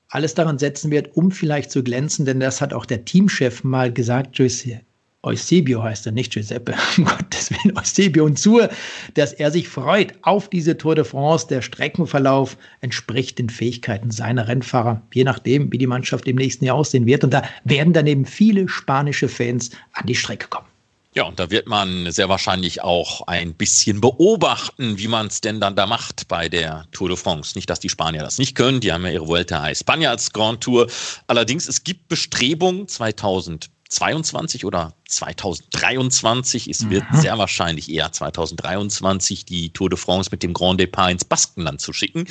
alles 0.09 0.35
daran 0.35 0.59
setzen 0.59 0.91
wird, 0.91 1.17
um 1.17 1.31
vielleicht 1.31 1.71
zu 1.71 1.83
glänzen, 1.83 2.26
denn 2.26 2.38
das 2.38 2.61
hat 2.61 2.75
auch 2.75 2.85
der 2.85 3.07
Teamchef 3.07 3.64
mal 3.64 3.91
gesagt, 3.91 4.37
Joyce 4.37 4.83
Eusebio 5.23 5.83
heißt 5.83 6.07
er, 6.07 6.12
nicht 6.12 6.33
Giuseppe, 6.33 6.75
um 6.99 7.05
Gottes 7.05 7.50
Willen, 7.50 7.79
Eusebio 7.79 8.25
und 8.25 8.38
Zur, 8.38 8.69
dass 9.14 9.33
er 9.33 9.50
sich 9.50 9.69
freut 9.69 10.14
auf 10.23 10.50
diese 10.50 10.76
Tour 10.76 10.97
de 10.97 11.05
France. 11.05 11.47
Der 11.49 11.62
Streckenverlauf 11.62 12.57
entspricht 12.81 13.38
den 13.38 13.49
Fähigkeiten 13.49 14.11
seiner 14.11 14.49
Rennfahrer, 14.49 15.00
je 15.14 15.25
nachdem, 15.25 15.73
wie 15.73 15.79
die 15.79 15.87
Mannschaft 15.87 16.26
im 16.26 16.37
nächsten 16.37 16.64
Jahr 16.64 16.76
aussehen 16.76 17.07
wird. 17.07 17.23
Und 17.23 17.33
da 17.33 17.43
werden 17.64 17.93
daneben 17.93 18.26
viele 18.26 18.69
spanische 18.69 19.29
Fans 19.29 19.71
an 19.93 20.07
die 20.07 20.17
Strecke 20.17 20.49
kommen. 20.49 20.67
Ja, 21.14 21.25
und 21.25 21.38
da 21.38 21.50
wird 21.50 21.67
man 21.67 22.11
sehr 22.11 22.31
wahrscheinlich 22.31 22.83
auch 22.83 23.26
ein 23.26 23.52
bisschen 23.52 24.00
beobachten, 24.00 24.97
wie 24.97 25.09
man 25.09 25.26
es 25.26 25.43
denn 25.43 25.61
dann 25.61 25.76
da 25.76 25.87
macht 25.87 26.26
bei 26.26 26.49
der 26.49 26.87
Tour 26.93 27.09
de 27.09 27.19
France. 27.19 27.52
Nicht, 27.55 27.69
dass 27.69 27.81
die 27.81 27.91
Spanier 27.91 28.23
das 28.23 28.38
nicht 28.38 28.55
können, 28.55 28.81
die 28.81 28.93
haben 28.93 29.05
ja 29.05 29.12
ihre 29.12 29.29
Vuelta 29.29 29.62
a 29.62 29.67
España 29.67 30.09
als 30.09 30.33
Grand 30.33 30.62
Tour. 30.62 30.87
Allerdings, 31.26 31.69
es 31.69 31.85
gibt 31.85 32.09
Bestrebungen 32.09 32.88
2022 32.88 34.64
oder 34.64 34.95
2023. 35.12 36.69
Es 36.69 36.88
wird 36.88 37.04
mhm. 37.12 37.21
sehr 37.21 37.38
wahrscheinlich 37.38 37.90
eher 37.90 38.11
2023 38.11 39.45
die 39.45 39.71
Tour 39.71 39.90
de 39.90 39.99
France 39.99 40.31
mit 40.33 40.42
dem 40.42 40.52
Grand 40.54 40.81
Depart 40.81 41.12
ins 41.12 41.25
Baskenland 41.25 41.81
zu 41.81 41.92
schicken. 41.92 42.26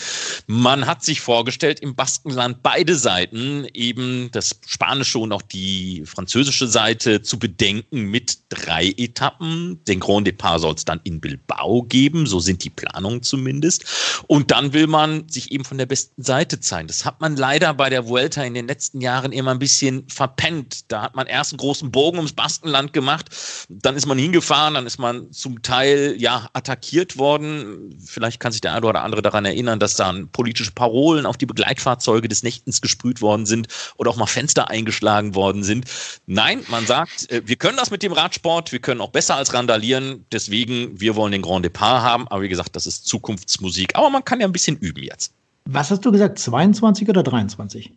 Man 0.47 0.87
hat 0.87 1.03
sich 1.03 1.21
vorgestellt, 1.21 1.79
im 1.79 1.95
Baskenland 1.95 2.63
beide 2.63 2.95
Seiten, 2.95 3.67
eben 3.73 4.29
das 4.31 4.59
spanische 4.65 5.19
und 5.19 5.31
auch 5.31 5.43
die 5.43 6.03
französische 6.05 6.67
Seite, 6.67 7.21
zu 7.21 7.37
bedenken 7.37 8.05
mit 8.05 8.39
drei 8.49 8.93
Etappen. 8.97 9.79
Den 9.85 9.99
Grand 9.99 10.25
Depart 10.25 10.61
soll 10.61 10.73
es 10.73 10.85
dann 10.85 10.99
in 11.03 11.21
Bilbao 11.21 11.83
geben, 11.83 12.25
so 12.25 12.39
sind 12.39 12.63
die 12.63 12.69
Planungen 12.69 13.21
zumindest. 13.21 13.85
Und 14.27 14.51
dann 14.51 14.73
will 14.73 14.87
man 14.87 15.29
sich 15.29 15.51
eben 15.51 15.63
von 15.63 15.77
der 15.77 15.85
besten 15.85 16.23
Seite 16.23 16.59
zeigen. 16.59 16.87
Das 16.87 17.05
hat 17.05 17.21
man 17.21 17.35
leider 17.35 17.73
bei 17.73 17.89
der 17.89 18.07
Vuelta 18.07 18.43
in 18.43 18.55
den 18.55 18.67
letzten 18.67 19.01
Jahren 19.01 19.31
immer 19.31 19.51
ein 19.51 19.59
bisschen 19.59 20.07
verpennt. 20.07 20.91
Da 20.91 21.03
hat 21.03 21.15
man 21.15 21.27
erst 21.27 21.51
einen 21.51 21.59
großen 21.59 21.91
Bogen 21.91 22.17
ums 22.17 22.33
Baskenland 22.33 22.70
Land 22.71 22.93
gemacht. 22.93 23.27
Dann 23.69 23.95
ist 23.95 24.05
man 24.05 24.17
hingefahren, 24.17 24.73
dann 24.73 24.85
ist 24.85 24.97
man 24.97 25.31
zum 25.31 25.61
Teil 25.61 26.15
ja 26.17 26.49
attackiert 26.53 27.17
worden. 27.17 27.99
Vielleicht 28.05 28.39
kann 28.39 28.51
sich 28.51 28.61
der 28.61 28.73
eine 28.73 28.85
oder 28.85 29.03
andere 29.03 29.21
daran 29.21 29.45
erinnern, 29.45 29.79
dass 29.79 29.95
dann 29.95 30.29
politische 30.29 30.71
Parolen 30.71 31.25
auf 31.25 31.37
die 31.37 31.45
Begleitfahrzeuge 31.45 32.27
des 32.27 32.43
Nächtens 32.43 32.81
gesprüht 32.81 33.21
worden 33.21 33.45
sind 33.45 33.67
oder 33.97 34.09
auch 34.09 34.17
mal 34.17 34.25
Fenster 34.25 34.69
eingeschlagen 34.69 35.35
worden 35.35 35.63
sind. 35.63 35.85
Nein, 36.25 36.63
man 36.69 36.85
sagt, 36.85 37.29
äh, 37.31 37.41
wir 37.45 37.55
können 37.55 37.77
das 37.77 37.91
mit 37.91 38.03
dem 38.03 38.13
Radsport, 38.13 38.71
wir 38.71 38.79
können 38.79 39.01
auch 39.01 39.11
besser 39.11 39.35
als 39.35 39.53
randalieren. 39.53 40.25
Deswegen, 40.31 40.99
wir 40.99 41.15
wollen 41.15 41.31
den 41.31 41.41
Grand 41.41 41.65
Depart 41.65 42.01
haben. 42.01 42.27
Aber 42.27 42.41
wie 42.41 42.49
gesagt, 42.49 42.75
das 42.75 42.87
ist 42.87 43.05
Zukunftsmusik. 43.05 43.95
Aber 43.95 44.09
man 44.09 44.23
kann 44.23 44.39
ja 44.39 44.47
ein 44.47 44.51
bisschen 44.51 44.77
üben 44.77 45.03
jetzt. 45.03 45.33
Was 45.65 45.91
hast 45.91 46.05
du 46.05 46.11
gesagt, 46.11 46.39
22 46.39 47.09
oder 47.09 47.23
23? 47.23 47.91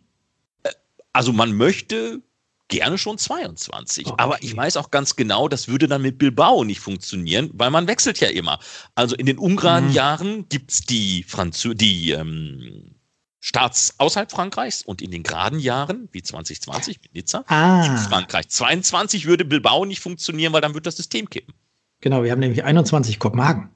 Äh, 0.63 0.69
also 1.13 1.33
man 1.33 1.53
möchte 1.53 2.21
gerne 2.67 2.97
schon 2.97 3.17
22. 3.17 4.07
Okay. 4.07 4.15
Aber 4.17 4.41
ich 4.41 4.55
weiß 4.55 4.77
auch 4.77 4.91
ganz 4.91 5.15
genau, 5.15 5.47
das 5.47 5.67
würde 5.67 5.87
dann 5.87 6.01
mit 6.01 6.17
Bilbao 6.17 6.63
nicht 6.63 6.79
funktionieren, 6.79 7.51
weil 7.53 7.69
man 7.69 7.87
wechselt 7.87 8.19
ja 8.19 8.29
immer. 8.29 8.59
Also 8.95 9.15
in 9.15 9.25
den 9.25 9.37
ungeraden 9.37 9.89
mhm. 9.89 9.95
Jahren 9.95 10.49
gibt 10.49 10.71
es 10.71 10.81
die, 10.81 11.23
Franzö 11.23 11.73
die 11.73 12.11
ähm, 12.11 12.95
Starts 13.39 13.93
außerhalb 13.99 14.31
Frankreichs 14.31 14.81
und 14.81 15.01
in 15.01 15.11
den 15.11 15.21
geraden 15.21 15.59
Jahren, 15.59 16.09
wie 16.11 16.23
2020 16.23 17.01
mit 17.03 17.13
Nizza, 17.13 17.43
ah. 17.47 17.97
Frankreich. 18.09 18.49
22 18.49 19.27
würde 19.27 19.45
Bilbao 19.45 19.85
nicht 19.85 19.99
funktionieren, 19.99 20.51
weil 20.51 20.61
dann 20.61 20.73
wird 20.73 20.87
das 20.87 20.97
System 20.97 21.29
kippen. 21.29 21.53
Genau, 22.01 22.23
wir 22.23 22.31
haben 22.31 22.39
nämlich 22.39 22.63
21 22.63 23.19
Kopenhagen. 23.19 23.69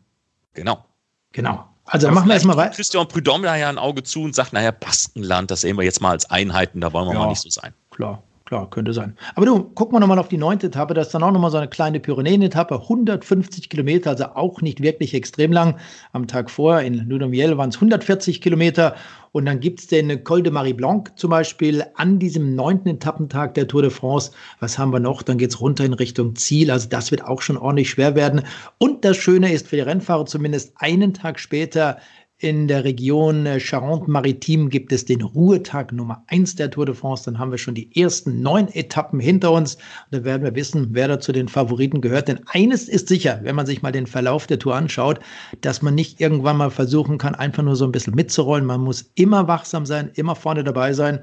Genau. 0.54 0.84
Genau. 1.32 1.66
Also 1.86 2.08
dann 2.08 2.16
machen 2.16 2.28
wir 2.28 2.34
erstmal 2.34 2.58
weiter. 2.58 2.76
Christian 2.76 3.08
Prudhomme 3.08 3.46
da 3.46 3.56
ja 3.56 3.70
ein 3.70 3.78
Auge 3.78 4.04
zu 4.04 4.24
und 4.24 4.36
sagt, 4.36 4.54
naja, 4.54 4.72
Baskenland, 4.72 5.50
das 5.52 5.62
sehen 5.62 5.78
wir 5.78 5.84
jetzt 5.84 6.02
mal 6.02 6.12
als 6.12 6.30
Einheiten, 6.30 6.82
da 6.82 6.92
wollen 6.94 7.08
wir 7.08 7.14
ja, 7.14 7.20
mal 7.20 7.30
nicht 7.30 7.42
so 7.42 7.50
sein. 7.50 7.74
Klar 7.92 8.24
klar, 8.50 8.68
könnte 8.72 8.94
sein. 8.94 9.16
Aber 9.36 9.46
du, 9.46 9.64
gucken 9.64 9.96
wir 9.96 10.00
nochmal 10.00 10.18
auf 10.18 10.28
die 10.28 10.38
neunte 10.38 10.68
Etappe. 10.68 10.96
Das 10.96 11.08
ist 11.08 11.14
dann 11.14 11.22
auch 11.22 11.32
nochmal 11.32 11.52
so 11.52 11.58
eine 11.58 11.68
kleine 11.68 12.00
Pyrenäen-Etappe. 12.00 12.82
150 12.82 13.70
Kilometer, 13.70 14.10
also 14.10 14.26
auch 14.34 14.62
nicht 14.64 14.82
wirklich 14.82 15.14
extrem 15.14 15.52
lang. 15.52 15.78
Am 16.14 16.26
Tag 16.26 16.50
vor 16.50 16.82
in 16.82 17.08
Ludomiel 17.08 17.58
waren 17.58 17.70
es 17.70 17.76
140 17.76 18.42
Kilometer. 18.42 18.96
Und 19.34 19.46
dann 19.46 19.60
gibt 19.60 19.82
es 19.82 19.88
den 19.88 20.24
Col 20.24 20.42
de 20.42 20.52
Marie 20.52 20.74
Blanc 20.74 21.12
zum 21.16 21.30
Beispiel 21.30 21.86
an 21.94 22.18
diesem 22.18 22.56
neunten 22.56 22.90
Etappentag 22.90 23.54
der 23.54 23.68
Tour 23.68 23.84
de 23.84 23.92
France. 23.92 24.32
Was 24.60 24.80
haben 24.80 24.92
wir 24.92 25.00
noch? 25.00 25.22
Dann 25.22 25.38
geht 25.38 25.52
es 25.52 25.62
runter 25.62 25.86
in 25.86 25.94
Richtung 25.94 26.36
Ziel. 26.36 26.72
Also 26.72 26.90
das 26.90 27.12
wird 27.12 27.24
auch 27.24 27.44
schon 27.44 27.56
ordentlich 27.56 27.92
schwer 27.92 28.16
werden. 28.16 28.42
Und 28.80 29.06
das 29.06 29.18
Schöne 29.18 29.54
ist 29.54 29.68
für 29.68 29.76
die 29.76 29.84
Rennfahrer 29.84 30.26
zumindest 30.26 30.74
einen 30.78 31.14
Tag 31.14 31.40
später 31.40 32.00
in 32.42 32.70
der 32.70 32.86
Region 32.86 33.46
äh, 33.46 33.60
Charente-Maritime 33.60 34.70
gibt 34.70 34.94
es 34.94 35.04
den 35.04 35.22
Ruhetag 35.22 35.92
Nummer 35.92 36.24
1 36.28 36.56
der 36.56 36.72
Tour 36.72 36.86
de 36.86 36.96
France. 36.96 37.26
Dann 37.26 37.38
haben 37.38 37.52
wir 37.52 37.58
schon 37.58 37.76
die 37.76 37.94
ersten 38.02 38.42
neun 38.42 38.70
Etappen 38.70 39.20
hinter 39.20 39.52
uns. 39.52 39.78
Dann 40.12 40.24
werden 40.24 40.44
wir 40.44 40.56
wissen, 40.56 40.88
wer 40.92 41.10
da 41.10 41.20
zu 41.20 41.34
den 41.34 41.50
Favoriten 41.50 42.00
gehört. 42.00 42.30
Denn 42.30 42.40
eines 42.48 42.88
ist 42.88 43.10
sicher, 43.10 43.42
wenn 43.44 43.56
man 43.56 43.66
sich 43.66 43.82
mal 43.82 43.92
den 43.92 44.08
Verlauf 44.08 44.48
der 44.48 44.58
Tour 44.58 44.74
anschaut, 44.74 45.20
dass 45.60 45.82
man 45.82 45.96
nicht 45.96 46.22
irgendwann 46.22 46.56
mal 46.56 46.72
versuchen 46.72 47.18
kann, 47.18 47.36
einfach 47.36 47.62
nur 47.62 47.76
so 47.76 47.84
ein 47.84 47.92
bisschen 47.92 48.16
mitzurollen. 48.16 48.66
Man 48.66 48.82
muss 48.82 49.12
immer 49.16 49.50
wachsam 49.50 49.86
sein, 49.86 50.10
immer 50.16 50.36
vorne 50.36 50.64
dabei 50.64 50.94
sein. 50.94 51.20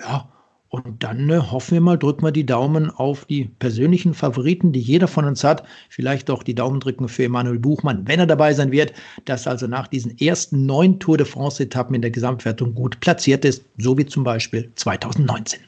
Ja, 0.00 0.28
und 0.68 1.02
dann 1.02 1.30
äh, 1.30 1.38
hoffen 1.38 1.74
wir 1.74 1.80
mal, 1.80 1.98
drücken 1.98 2.24
wir 2.24 2.32
die 2.32 2.46
Daumen 2.46 2.90
auf 2.90 3.24
die 3.24 3.44
persönlichen 3.44 4.14
Favoriten, 4.14 4.72
die 4.72 4.80
jeder 4.80 5.08
von 5.08 5.24
uns 5.24 5.44
hat. 5.44 5.64
Vielleicht 5.88 6.28
auch 6.28 6.42
die 6.42 6.54
Daumen 6.54 6.80
drücken 6.80 7.08
für 7.08 7.24
Emanuel 7.24 7.58
Buchmann, 7.58 8.06
wenn 8.06 8.20
er 8.20 8.26
dabei 8.26 8.52
sein 8.52 8.72
wird, 8.72 8.92
dass 9.24 9.46
also 9.46 9.66
nach 9.66 9.86
diesen 9.86 10.18
ersten 10.18 10.66
neun 10.66 10.98
Tour 10.98 11.18
de 11.18 11.26
France-Etappen 11.26 11.94
in 11.94 12.02
der 12.02 12.10
Gesamtwertung 12.10 12.74
gut 12.74 12.98
platziert 13.00 13.44
ist, 13.44 13.64
so 13.78 13.96
wie 13.96 14.06
zum 14.06 14.24
Beispiel 14.24 14.70
2019. 14.74 15.60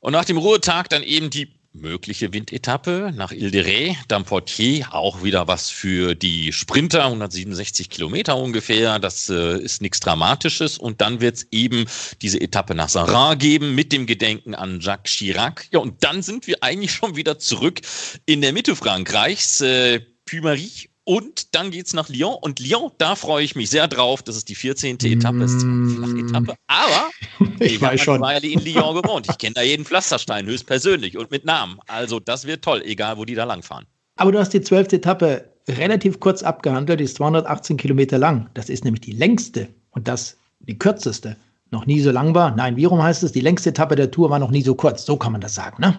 Und 0.00 0.12
nach 0.12 0.24
dem 0.24 0.36
Ruhetag 0.36 0.88
dann 0.90 1.02
eben 1.02 1.30
die 1.30 1.53
mögliche 1.74 2.32
Windetappe 2.32 3.12
nach 3.14 3.32
Ile 3.32 3.50
de 3.50 3.62
Ré, 3.62 3.96
Damportier, 4.08 4.94
auch 4.94 5.22
wieder 5.22 5.48
was 5.48 5.70
für 5.70 6.14
die 6.14 6.52
Sprinter, 6.52 7.04
167 7.04 7.90
Kilometer 7.90 8.36
ungefähr, 8.36 8.98
das 8.98 9.28
äh, 9.28 9.58
ist 9.58 9.82
nichts 9.82 10.00
Dramatisches. 10.00 10.78
Und 10.78 11.00
dann 11.00 11.20
wird 11.20 11.36
es 11.36 11.48
eben 11.50 11.86
diese 12.22 12.40
Etappe 12.40 12.74
nach 12.74 12.88
Saran 12.88 13.38
geben 13.38 13.74
mit 13.74 13.92
dem 13.92 14.06
Gedenken 14.06 14.54
an 14.54 14.80
Jacques 14.80 15.12
Chirac. 15.12 15.66
Ja, 15.72 15.80
und 15.80 16.02
dann 16.04 16.22
sind 16.22 16.46
wir 16.46 16.62
eigentlich 16.62 16.92
schon 16.92 17.16
wieder 17.16 17.38
zurück 17.38 17.80
in 18.24 18.40
der 18.40 18.52
Mitte 18.52 18.76
Frankreichs, 18.76 19.60
äh, 19.60 20.00
Puy-Marie 20.26 20.88
und 21.04 21.54
dann 21.54 21.70
geht's 21.70 21.92
nach 21.92 22.08
Lyon. 22.08 22.36
Und 22.40 22.60
Lyon, 22.60 22.90
da 22.98 23.14
freue 23.14 23.44
ich 23.44 23.54
mich 23.54 23.70
sehr 23.70 23.88
drauf. 23.88 24.22
Das 24.22 24.36
ist 24.36 24.48
die 24.48 24.54
14. 24.54 24.98
Etappe, 25.02 25.38
das 25.38 25.52
ist 25.52 25.62
eine 25.62 25.72
mm. 25.72 26.28
Etappe, 26.28 26.54
aber 26.66 27.10
ich, 27.60 27.74
ich 27.74 27.80
weiß 27.80 28.00
schon. 28.00 28.20
Weile 28.20 28.46
in 28.46 28.60
Lyon 28.60 29.00
gewohnt. 29.00 29.26
Ich 29.30 29.38
kenne 29.38 29.54
da 29.54 29.62
jeden 29.62 29.84
Pflasterstein 29.84 30.46
höchstpersönlich 30.46 31.18
und 31.18 31.30
mit 31.30 31.44
Namen. 31.44 31.78
Also 31.86 32.20
das 32.20 32.46
wird 32.46 32.64
toll, 32.64 32.82
egal 32.84 33.18
wo 33.18 33.24
die 33.24 33.34
da 33.34 33.44
langfahren. 33.44 33.86
Aber 34.16 34.32
du 34.32 34.38
hast 34.38 34.50
die 34.50 34.62
12. 34.62 34.94
Etappe 34.94 35.50
relativ 35.68 36.20
kurz 36.20 36.42
abgehandelt, 36.42 37.00
die 37.00 37.04
ist 37.04 37.16
218 37.16 37.76
Kilometer 37.76 38.18
lang. 38.18 38.48
Das 38.54 38.68
ist 38.68 38.84
nämlich 38.84 39.00
die 39.00 39.12
längste 39.12 39.68
und 39.90 40.08
das 40.08 40.36
die 40.60 40.78
kürzeste. 40.78 41.36
Noch 41.70 41.86
nie 41.86 42.00
so 42.00 42.10
lang 42.10 42.34
war. 42.34 42.54
Nein, 42.54 42.76
wie 42.76 42.84
rum 42.84 43.02
heißt 43.02 43.22
es? 43.24 43.32
Die 43.32 43.40
längste 43.40 43.70
Etappe 43.70 43.96
der 43.96 44.10
Tour 44.10 44.30
war 44.30 44.38
noch 44.38 44.50
nie 44.50 44.62
so 44.62 44.74
kurz. 44.74 45.04
So 45.04 45.16
kann 45.16 45.32
man 45.32 45.40
das 45.40 45.54
sagen, 45.54 45.80
ne? 45.80 45.98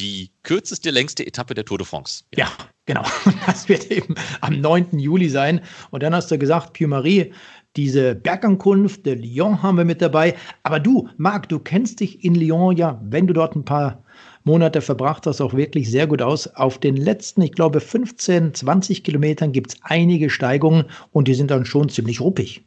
Die 0.00 0.30
kürzeste, 0.42 0.90
längste 0.90 1.26
Etappe 1.26 1.54
der 1.54 1.64
Tour 1.64 1.78
de 1.78 1.86
France. 1.86 2.24
Ja, 2.34 2.46
ja 2.46 2.50
genau. 2.86 3.04
Das 3.46 3.68
wird 3.68 3.90
eben 3.90 4.14
am 4.40 4.60
9. 4.60 4.98
Juli 4.98 5.28
sein. 5.28 5.60
Und 5.90 6.02
dann 6.02 6.14
hast 6.14 6.30
du 6.30 6.38
gesagt, 6.38 6.72
Puy-Marie, 6.72 7.32
diese 7.76 8.14
Bergankunft, 8.14 9.06
der 9.06 9.16
Lyon 9.16 9.62
haben 9.62 9.76
wir 9.76 9.84
mit 9.84 10.02
dabei. 10.02 10.34
Aber 10.62 10.80
du, 10.80 11.08
Marc, 11.18 11.48
du 11.48 11.58
kennst 11.58 12.00
dich 12.00 12.24
in 12.24 12.34
Lyon 12.34 12.76
ja, 12.76 13.00
wenn 13.04 13.26
du 13.26 13.32
dort 13.32 13.54
ein 13.54 13.64
paar 13.64 14.02
Monate 14.44 14.80
verbracht 14.80 15.26
hast, 15.26 15.40
auch 15.40 15.54
wirklich 15.54 15.90
sehr 15.90 16.06
gut 16.06 16.22
aus. 16.22 16.46
Auf 16.54 16.78
den 16.78 16.96
letzten, 16.96 17.42
ich 17.42 17.52
glaube, 17.52 17.80
15, 17.80 18.54
20 18.54 19.04
Kilometern 19.04 19.52
gibt 19.52 19.72
es 19.72 19.78
einige 19.82 20.30
Steigungen 20.30 20.86
und 21.12 21.28
die 21.28 21.34
sind 21.34 21.50
dann 21.50 21.66
schon 21.66 21.90
ziemlich 21.90 22.20
ruppig. 22.20 22.64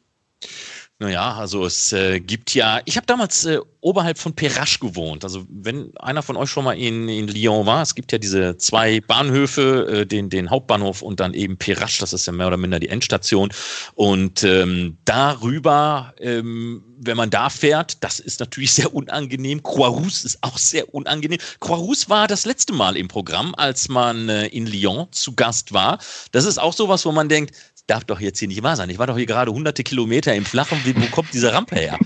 Naja, 0.99 1.33
also 1.35 1.65
es 1.65 1.91
äh, 1.91 2.19
gibt 2.19 2.53
ja, 2.53 2.79
ich 2.85 2.95
habe 2.97 3.05
damals 3.07 3.45
äh, 3.45 3.59
oberhalb 3.81 4.17
von 4.17 4.33
Perrache 4.33 4.79
gewohnt. 4.79 5.23
Also 5.23 5.45
wenn 5.49 5.95
einer 5.97 6.21
von 6.21 6.37
euch 6.37 6.49
schon 6.49 6.63
mal 6.63 6.77
in, 6.77 7.09
in 7.09 7.27
Lyon 7.27 7.65
war, 7.65 7.81
es 7.81 7.95
gibt 7.95 8.11
ja 8.11 8.17
diese 8.17 8.57
zwei 8.57 9.01
Bahnhöfe, 9.01 9.87
äh, 10.01 10.05
den, 10.05 10.29
den 10.29 10.49
Hauptbahnhof 10.49 11.01
und 11.01 11.19
dann 11.19 11.33
eben 11.33 11.57
Perrache, 11.57 11.99
das 11.99 12.13
ist 12.13 12.27
ja 12.27 12.31
mehr 12.31 12.47
oder 12.47 12.57
minder 12.57 12.79
die 12.79 12.89
Endstation. 12.89 13.49
Und 13.95 14.43
ähm, 14.43 14.97
darüber, 15.03 16.13
ähm, 16.19 16.83
wenn 16.99 17.17
man 17.17 17.29
da 17.29 17.49
fährt, 17.49 18.01
das 18.03 18.19
ist 18.19 18.39
natürlich 18.39 18.71
sehr 18.71 18.93
unangenehm. 18.93 19.61
Croix-Rousse 19.61 20.27
ist 20.27 20.37
auch 20.41 20.57
sehr 20.57 20.93
unangenehm. 20.93 21.39
Croix-Rousse 21.59 22.07
war 22.09 22.27
das 22.27 22.45
letzte 22.45 22.71
Mal 22.71 22.95
im 22.95 23.07
Programm, 23.07 23.53
als 23.57 23.89
man 23.89 24.29
äh, 24.29 24.45
in 24.47 24.67
Lyon 24.67 25.07
zu 25.11 25.33
Gast 25.35 25.73
war. 25.73 25.97
Das 26.31 26.45
ist 26.45 26.59
auch 26.59 26.73
sowas, 26.73 27.05
wo 27.05 27.11
man 27.11 27.27
denkt, 27.27 27.55
darf 27.87 28.03
doch 28.05 28.19
jetzt 28.19 28.39
hier 28.39 28.47
nicht 28.47 28.63
wahr 28.63 28.75
sein. 28.75 28.89
Ich 28.89 28.99
war 28.99 29.07
doch 29.07 29.17
hier 29.17 29.25
gerade 29.25 29.51
hunderte 29.51 29.83
Kilometer 29.83 30.33
im 30.35 30.45
Flachen. 30.45 30.79
Wo 30.83 31.05
kommt 31.07 31.33
diese 31.33 31.53
Rampe 31.53 31.75
her? 31.75 31.97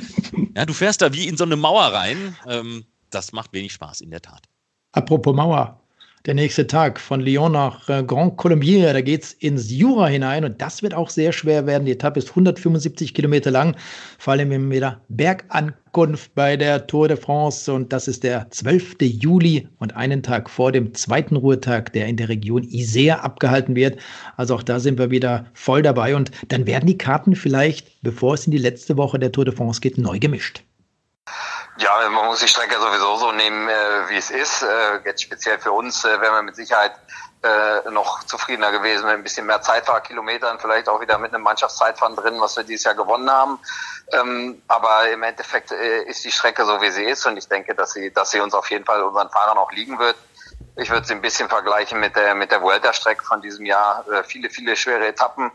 Ja, 0.56 0.66
du 0.66 0.74
fährst 0.74 1.02
da 1.02 1.14
wie 1.14 1.28
in 1.28 1.38
so 1.38 1.44
eine 1.44 1.56
Mauer 1.56 1.86
rein. 1.86 2.36
Ähm, 2.48 2.86
das 3.10 3.32
macht 3.32 3.54
wenig 3.54 3.74
Spaß, 3.74 4.02
in 4.02 4.12
der 4.12 4.22
Tat. 4.22 4.44
Apropos 4.92 5.36
Mauer. 5.36 5.80
Der 6.28 6.34
nächste 6.34 6.68
Tag 6.68 7.00
von 7.00 7.22
Lyon 7.22 7.54
nach 7.54 7.88
äh, 7.88 8.04
Grand 8.04 8.36
Colombier, 8.36 8.92
da 8.92 9.00
geht 9.00 9.24
es 9.24 9.32
ins 9.32 9.72
Jura 9.72 10.08
hinein 10.08 10.44
und 10.44 10.62
das 10.62 10.84
wird 10.84 10.94
auch 10.94 11.10
sehr 11.10 11.32
schwer 11.32 11.66
werden. 11.66 11.86
Die 11.86 11.94
Etappe 11.94 12.20
ist 12.20 12.32
175 12.32 13.14
Kilometer 13.14 13.50
lang, 13.50 13.78
vor 14.20 14.34
allem 14.34 14.52
im 14.52 14.70
wieder 14.70 15.00
Bergankunft 15.08 16.36
bei 16.36 16.58
der 16.58 16.86
Tour 16.86 17.08
de 17.08 17.16
France 17.16 17.72
und 17.72 17.94
das 17.94 18.10
ist 18.10 18.26
der 18.26 18.52
12. 18.52 18.98
Juli 19.00 19.70
und 19.80 19.96
einen 19.96 20.22
Tag 20.22 20.50
vor 20.50 20.74
dem 20.74 20.94
zweiten 20.94 21.38
Ruhetag, 21.38 21.94
der 21.94 22.08
in 22.08 22.18
der 22.18 22.28
Region 22.28 22.64
Isère 22.64 23.20
abgehalten 23.20 23.78
wird. 23.78 23.98
Also 24.36 24.56
auch 24.56 24.64
da 24.64 24.82
sind 24.82 25.00
wir 25.00 25.10
wieder 25.10 25.46
voll 25.54 25.82
dabei 25.82 26.14
und 26.14 26.32
dann 26.50 26.68
werden 26.68 26.88
die 26.88 26.98
Karten 26.98 27.38
vielleicht, 27.38 28.02
bevor 28.02 28.34
es 28.34 28.46
in 28.46 28.52
die 28.52 28.58
letzte 28.58 28.98
Woche 28.98 29.18
der 29.18 29.32
Tour 29.32 29.46
de 29.46 29.56
France 29.56 29.80
geht, 29.80 29.98
neu 29.98 30.20
gemischt. 30.20 30.62
Ja, 31.80 32.10
man 32.10 32.26
muss 32.26 32.40
die 32.40 32.48
Strecke 32.48 32.80
sowieso 32.80 33.18
so 33.18 33.32
nehmen, 33.32 33.70
äh, 33.70 34.10
wie 34.10 34.18
es 34.18 34.32
ist. 34.32 34.64
Äh, 34.64 35.00
jetzt 35.06 35.22
speziell 35.22 35.60
für 35.60 35.72
uns 35.72 36.04
äh, 36.06 36.22
wären 36.22 36.34
wir 36.34 36.42
mit 36.42 36.56
Sicherheit 36.56 36.94
äh, 37.44 37.92
noch 37.92 38.24
zufriedener 38.24 38.72
gewesen 38.72 39.06
mit 39.06 39.14
ein 39.14 39.24
bisschen 39.24 39.46
mehr 39.46 39.62
Zeitfahrkilometern, 39.62 40.60
vielleicht 40.60 40.90
auch 40.90 41.00
wieder 41.02 41.20
mit 41.20 41.34
einem 41.34 41.44
Mannschaftszeitfahren 41.44 42.16
drin, 42.16 42.42
was 42.42 42.58
wir 42.58 42.64
dieses 42.64 42.86
Jahr 42.86 42.96
gewonnen 42.96 43.30
haben. 43.30 43.60
Ähm, 44.12 44.62
aber 44.68 45.10
im 45.12 45.22
Endeffekt 45.22 45.72
äh, 45.72 46.02
ist 46.04 46.26
die 46.26 46.32
Strecke 46.32 46.66
so, 46.66 46.82
wie 46.82 46.90
sie 46.90 47.04
ist 47.04 47.28
und 47.28 47.38
ich 47.38 47.48
denke, 47.48 47.76
dass 47.76 47.92
sie, 47.92 48.12
dass 48.12 48.32
sie 48.32 48.40
uns 48.40 48.56
auf 48.56 48.72
jeden 48.72 48.86
Fall 48.86 49.04
unseren 49.04 49.30
Fahrern 49.30 49.60
auch 49.60 49.72
liegen 49.72 50.00
wird. 50.00 50.16
Ich 50.78 50.90
würde 50.90 51.06
sie 51.06 51.14
ein 51.14 51.22
bisschen 51.22 51.48
vergleichen 51.48 52.00
mit 52.00 52.16
der 52.16 52.34
mit 52.34 52.52
der 52.52 52.62
Vuelta-Strecke 52.62 53.24
von 53.24 53.42
diesem 53.42 53.66
Jahr. 53.66 54.04
Äh, 54.10 54.24
viele, 54.24 54.50
viele 54.50 54.76
schwere 54.76 55.08
Etappen 55.08 55.52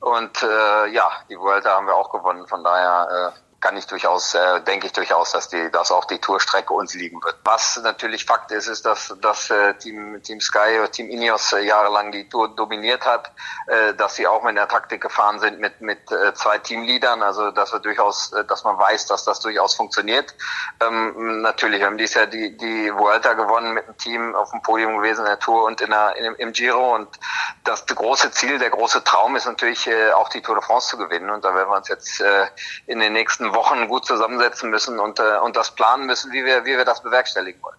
und 0.00 0.42
äh, 0.42 0.86
ja, 0.88 1.10
die 1.30 1.38
Vuelta 1.38 1.70
haben 1.70 1.86
wir 1.86 1.94
auch 1.94 2.10
gewonnen. 2.10 2.46
Von 2.46 2.62
daher 2.62 3.32
äh, 3.34 3.51
kann 3.62 3.76
ich 3.76 3.86
durchaus, 3.86 4.34
äh, 4.34 4.60
denke 4.62 4.86
ich 4.88 4.92
durchaus, 4.92 5.30
dass 5.30 5.48
die, 5.48 5.70
dass 5.70 5.92
auch 5.92 6.04
die 6.04 6.18
Tourstrecke 6.18 6.74
uns 6.74 6.94
liegen 6.94 7.22
wird. 7.22 7.36
Was 7.44 7.80
natürlich 7.82 8.26
Fakt 8.26 8.50
ist, 8.50 8.66
ist, 8.66 8.84
dass 8.84 9.14
dass 9.20 9.50
äh, 9.50 9.74
Team 9.74 10.20
Team 10.22 10.40
Sky 10.40 10.78
oder 10.80 10.90
Team 10.90 11.08
Ineos 11.08 11.52
äh, 11.52 11.60
jahrelang 11.60 12.10
die 12.10 12.28
Tour 12.28 12.54
dominiert 12.54 13.06
hat, 13.06 13.32
äh, 13.68 13.94
dass 13.94 14.16
sie 14.16 14.26
auch 14.26 14.42
mit 14.42 14.56
der 14.56 14.66
Taktik 14.66 15.00
gefahren 15.00 15.38
sind 15.38 15.60
mit 15.60 15.80
mit 15.80 16.10
äh, 16.10 16.34
zwei 16.34 16.58
Teamleadern, 16.58 17.22
also 17.22 17.52
dass 17.52 17.72
wir 17.72 17.78
durchaus, 17.78 18.32
äh, 18.32 18.44
dass 18.44 18.64
man 18.64 18.76
weiß, 18.76 19.06
dass 19.06 19.24
das 19.24 19.38
durchaus 19.38 19.74
funktioniert. 19.74 20.34
Ähm, 20.80 21.42
natürlich, 21.42 21.78
wir 21.78 21.86
haben 21.86 21.98
dieses 21.98 22.16
Jahr 22.16 22.26
die 22.26 22.56
die 22.56 22.92
Vuelta 22.92 23.34
gewonnen 23.34 23.74
mit 23.74 23.86
dem 23.86 23.96
Team 23.96 24.34
auf 24.34 24.50
dem 24.50 24.62
Podium 24.62 24.98
gewesen 24.98 25.20
in 25.20 25.26
der 25.26 25.38
Tour 25.38 25.64
und 25.64 25.80
in 25.80 25.90
der 25.90 26.16
in, 26.16 26.34
im 26.34 26.52
Giro 26.52 26.96
und 26.96 27.08
das 27.62 27.86
große 27.86 28.32
Ziel, 28.32 28.58
der 28.58 28.70
große 28.70 29.04
Traum 29.04 29.36
ist 29.36 29.46
natürlich 29.46 29.86
äh, 29.86 30.10
auch 30.10 30.28
die 30.28 30.42
Tour 30.42 30.56
de 30.56 30.64
France 30.64 30.88
zu 30.88 30.98
gewinnen 30.98 31.30
und 31.30 31.44
da 31.44 31.54
werden 31.54 31.70
wir 31.70 31.76
uns 31.76 31.88
jetzt 31.88 32.20
äh, 32.20 32.46
in 32.86 32.98
den 32.98 33.12
nächsten 33.12 33.51
Wochen 33.54 33.88
gut 33.88 34.04
zusammensetzen 34.06 34.70
müssen 34.70 34.98
und, 34.98 35.18
äh, 35.18 35.38
und 35.44 35.56
das 35.56 35.74
planen 35.74 36.06
müssen, 36.06 36.32
wie 36.32 36.44
wir, 36.44 36.64
wie 36.64 36.76
wir 36.76 36.84
das 36.84 37.02
bewerkstelligen 37.02 37.62
wollen. 37.62 37.76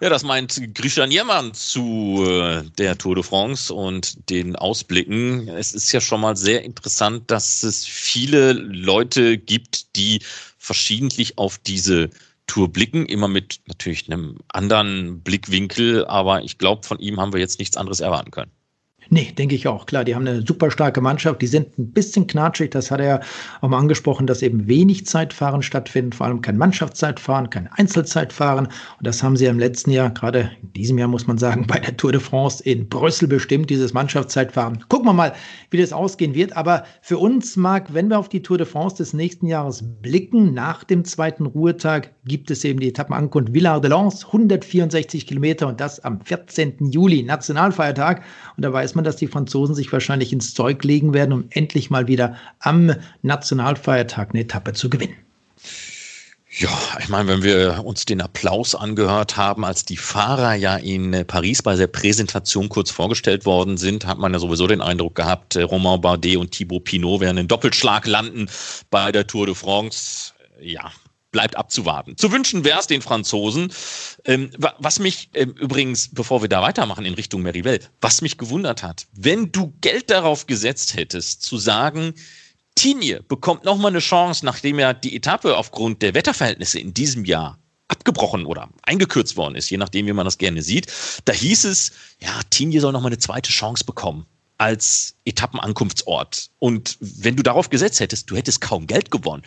Ja, 0.00 0.10
das 0.10 0.24
meint 0.24 0.60
Christian 0.74 1.10
Jermann 1.10 1.54
zu 1.54 2.22
äh, 2.28 2.64
der 2.76 2.98
Tour 2.98 3.14
de 3.14 3.24
France 3.24 3.72
und 3.72 4.28
den 4.28 4.54
Ausblicken. 4.54 5.48
Es 5.48 5.72
ist 5.72 5.90
ja 5.90 6.02
schon 6.02 6.20
mal 6.20 6.36
sehr 6.36 6.64
interessant, 6.64 7.30
dass 7.30 7.62
es 7.62 7.86
viele 7.86 8.52
Leute 8.52 9.38
gibt, 9.38 9.96
die 9.96 10.20
verschiedentlich 10.58 11.38
auf 11.38 11.56
diese 11.56 12.10
Tour 12.46 12.70
blicken, 12.70 13.06
immer 13.06 13.28
mit 13.28 13.60
natürlich 13.66 14.12
einem 14.12 14.38
anderen 14.48 15.22
Blickwinkel, 15.22 16.06
aber 16.06 16.42
ich 16.42 16.58
glaube, 16.58 16.86
von 16.86 16.98
ihm 16.98 17.18
haben 17.18 17.32
wir 17.32 17.40
jetzt 17.40 17.58
nichts 17.58 17.76
anderes 17.78 18.00
erwarten 18.00 18.30
können. 18.30 18.50
Nee, 19.08 19.32
denke 19.36 19.54
ich 19.54 19.68
auch. 19.68 19.86
Klar, 19.86 20.04
die 20.04 20.14
haben 20.14 20.26
eine 20.26 20.44
super 20.44 20.70
starke 20.70 21.00
Mannschaft. 21.00 21.40
Die 21.40 21.46
sind 21.46 21.78
ein 21.78 21.92
bisschen 21.92 22.26
knatschig. 22.26 22.70
Das 22.70 22.90
hat 22.90 23.00
er 23.00 23.06
ja 23.06 23.20
auch 23.60 23.68
mal 23.68 23.78
angesprochen, 23.78 24.26
dass 24.26 24.42
eben 24.42 24.66
wenig 24.66 25.06
Zeitfahren 25.06 25.62
stattfinden, 25.62 26.12
vor 26.12 26.26
allem 26.26 26.40
kein 26.40 26.56
Mannschaftszeitfahren, 26.56 27.50
kein 27.50 27.68
Einzelzeitfahren. 27.68 28.66
Und 28.66 29.06
das 29.06 29.22
haben 29.22 29.36
sie 29.36 29.44
ja 29.44 29.50
im 29.50 29.58
letzten 29.58 29.90
Jahr, 29.90 30.10
gerade 30.10 30.50
in 30.62 30.72
diesem 30.72 30.98
Jahr 30.98 31.08
muss 31.08 31.26
man 31.26 31.38
sagen, 31.38 31.66
bei 31.66 31.78
der 31.78 31.96
Tour 31.96 32.12
de 32.12 32.20
France 32.20 32.62
in 32.64 32.88
Brüssel 32.88 33.28
bestimmt, 33.28 33.70
dieses 33.70 33.92
Mannschaftszeitfahren. 33.92 34.84
Gucken 34.88 35.06
wir 35.06 35.12
mal, 35.12 35.32
wie 35.70 35.78
das 35.78 35.92
ausgehen 35.92 36.34
wird. 36.34 36.56
Aber 36.56 36.84
für 37.00 37.18
uns, 37.18 37.56
Marc, 37.56 37.94
wenn 37.94 38.08
wir 38.08 38.18
auf 38.18 38.28
die 38.28 38.42
Tour 38.42 38.58
de 38.58 38.66
France 38.66 38.96
des 38.96 39.12
nächsten 39.12 39.46
Jahres 39.46 39.84
blicken, 40.02 40.52
nach 40.52 40.82
dem 40.82 41.04
zweiten 41.04 41.46
Ruhetag 41.46 42.10
gibt 42.24 42.50
es 42.50 42.64
eben 42.64 42.80
die 42.80 42.88
Etappenankunft 42.88 43.52
Villard 43.52 43.84
de 43.84 43.90
Lans, 43.90 44.26
164 44.26 45.26
Kilometer 45.26 45.68
und 45.68 45.80
das 45.80 46.00
am 46.00 46.20
14. 46.20 46.90
Juli, 46.90 47.22
Nationalfeiertag. 47.22 48.22
Und 48.56 48.64
da 48.64 48.72
weiß 48.72 48.95
man, 48.96 49.04
dass 49.04 49.16
die 49.16 49.28
Franzosen 49.28 49.74
sich 49.74 49.92
wahrscheinlich 49.92 50.32
ins 50.32 50.54
Zeug 50.54 50.82
legen 50.82 51.14
werden, 51.14 51.32
um 51.32 51.44
endlich 51.50 51.90
mal 51.90 52.08
wieder 52.08 52.36
am 52.58 52.94
Nationalfeiertag 53.22 54.30
eine 54.30 54.42
Etappe 54.42 54.72
zu 54.72 54.90
gewinnen. 54.90 55.16
Ja, 56.58 56.70
ich 57.00 57.10
meine, 57.10 57.28
wenn 57.28 57.42
wir 57.42 57.82
uns 57.84 58.06
den 58.06 58.22
Applaus 58.22 58.74
angehört 58.74 59.36
haben, 59.36 59.62
als 59.62 59.84
die 59.84 59.98
Fahrer 59.98 60.54
ja 60.54 60.76
in 60.76 61.26
Paris 61.26 61.62
bei 61.62 61.76
der 61.76 61.86
Präsentation 61.86 62.70
kurz 62.70 62.90
vorgestellt 62.90 63.44
worden 63.44 63.76
sind, 63.76 64.06
hat 64.06 64.16
man 64.16 64.32
ja 64.32 64.38
sowieso 64.38 64.66
den 64.66 64.80
Eindruck 64.80 65.16
gehabt, 65.16 65.56
äh, 65.56 65.62
Romain 65.62 66.00
Bardet 66.00 66.38
und 66.38 66.52
Thibaut 66.52 66.84
Pinot 66.84 67.20
werden 67.20 67.36
einen 67.36 67.48
Doppelschlag 67.48 68.06
landen 68.06 68.48
bei 68.90 69.12
der 69.12 69.26
Tour 69.26 69.44
de 69.44 69.54
France. 69.54 70.32
Ja, 70.58 70.90
bleibt 71.32 71.56
abzuwarten. 71.56 72.16
Zu 72.16 72.32
wünschen 72.32 72.64
wäre 72.64 72.78
es 72.78 72.86
den 72.86 73.02
Franzosen. 73.02 73.72
Ähm, 74.24 74.50
was 74.78 74.98
mich 74.98 75.30
ähm, 75.34 75.52
übrigens, 75.52 76.08
bevor 76.12 76.42
wir 76.42 76.48
da 76.48 76.62
weitermachen 76.62 77.04
in 77.04 77.14
Richtung 77.14 77.42
Merivelle, 77.42 77.80
was 78.00 78.22
mich 78.22 78.38
gewundert 78.38 78.82
hat, 78.82 79.06
wenn 79.12 79.52
du 79.52 79.74
Geld 79.80 80.10
darauf 80.10 80.46
gesetzt 80.46 80.94
hättest, 80.94 81.42
zu 81.42 81.58
sagen, 81.58 82.14
Tinie 82.74 83.22
bekommt 83.22 83.64
nochmal 83.64 83.90
eine 83.90 84.00
Chance, 84.00 84.44
nachdem 84.44 84.78
ja 84.78 84.92
die 84.92 85.16
Etappe 85.16 85.56
aufgrund 85.56 86.02
der 86.02 86.14
Wetterverhältnisse 86.14 86.78
in 86.78 86.94
diesem 86.94 87.24
Jahr 87.24 87.58
abgebrochen 87.88 88.46
oder 88.46 88.68
eingekürzt 88.82 89.36
worden 89.36 89.54
ist, 89.54 89.70
je 89.70 89.76
nachdem, 89.78 90.06
wie 90.06 90.12
man 90.12 90.24
das 90.24 90.38
gerne 90.38 90.62
sieht. 90.62 90.92
Da 91.24 91.32
hieß 91.32 91.64
es, 91.64 91.92
ja, 92.20 92.40
Tinie 92.50 92.80
soll 92.80 92.92
nochmal 92.92 93.10
eine 93.10 93.18
zweite 93.18 93.50
Chance 93.50 93.84
bekommen 93.84 94.26
als 94.58 95.14
Etappenankunftsort. 95.24 96.50
Und 96.58 96.96
wenn 97.00 97.36
du 97.36 97.42
darauf 97.42 97.70
gesetzt 97.70 98.00
hättest, 98.00 98.30
du 98.30 98.36
hättest 98.36 98.60
kaum 98.60 98.86
Geld 98.86 99.10
gewonnen. 99.10 99.42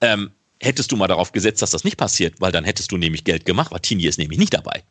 Ähm, 0.00 0.30
hättest 0.64 0.92
du 0.92 0.96
mal 0.96 1.08
darauf 1.08 1.32
gesetzt, 1.32 1.62
dass 1.62 1.70
das 1.70 1.84
nicht 1.84 1.96
passiert, 1.96 2.40
weil 2.40 2.52
dann 2.52 2.64
hättest 2.64 2.90
du 2.92 2.96
nämlich 2.96 3.24
Geld 3.24 3.44
gemacht, 3.44 3.70
weil 3.72 3.80
Tini 3.80 4.06
ist 4.06 4.18
nämlich 4.18 4.38
nicht 4.38 4.54
dabei. 4.54 4.82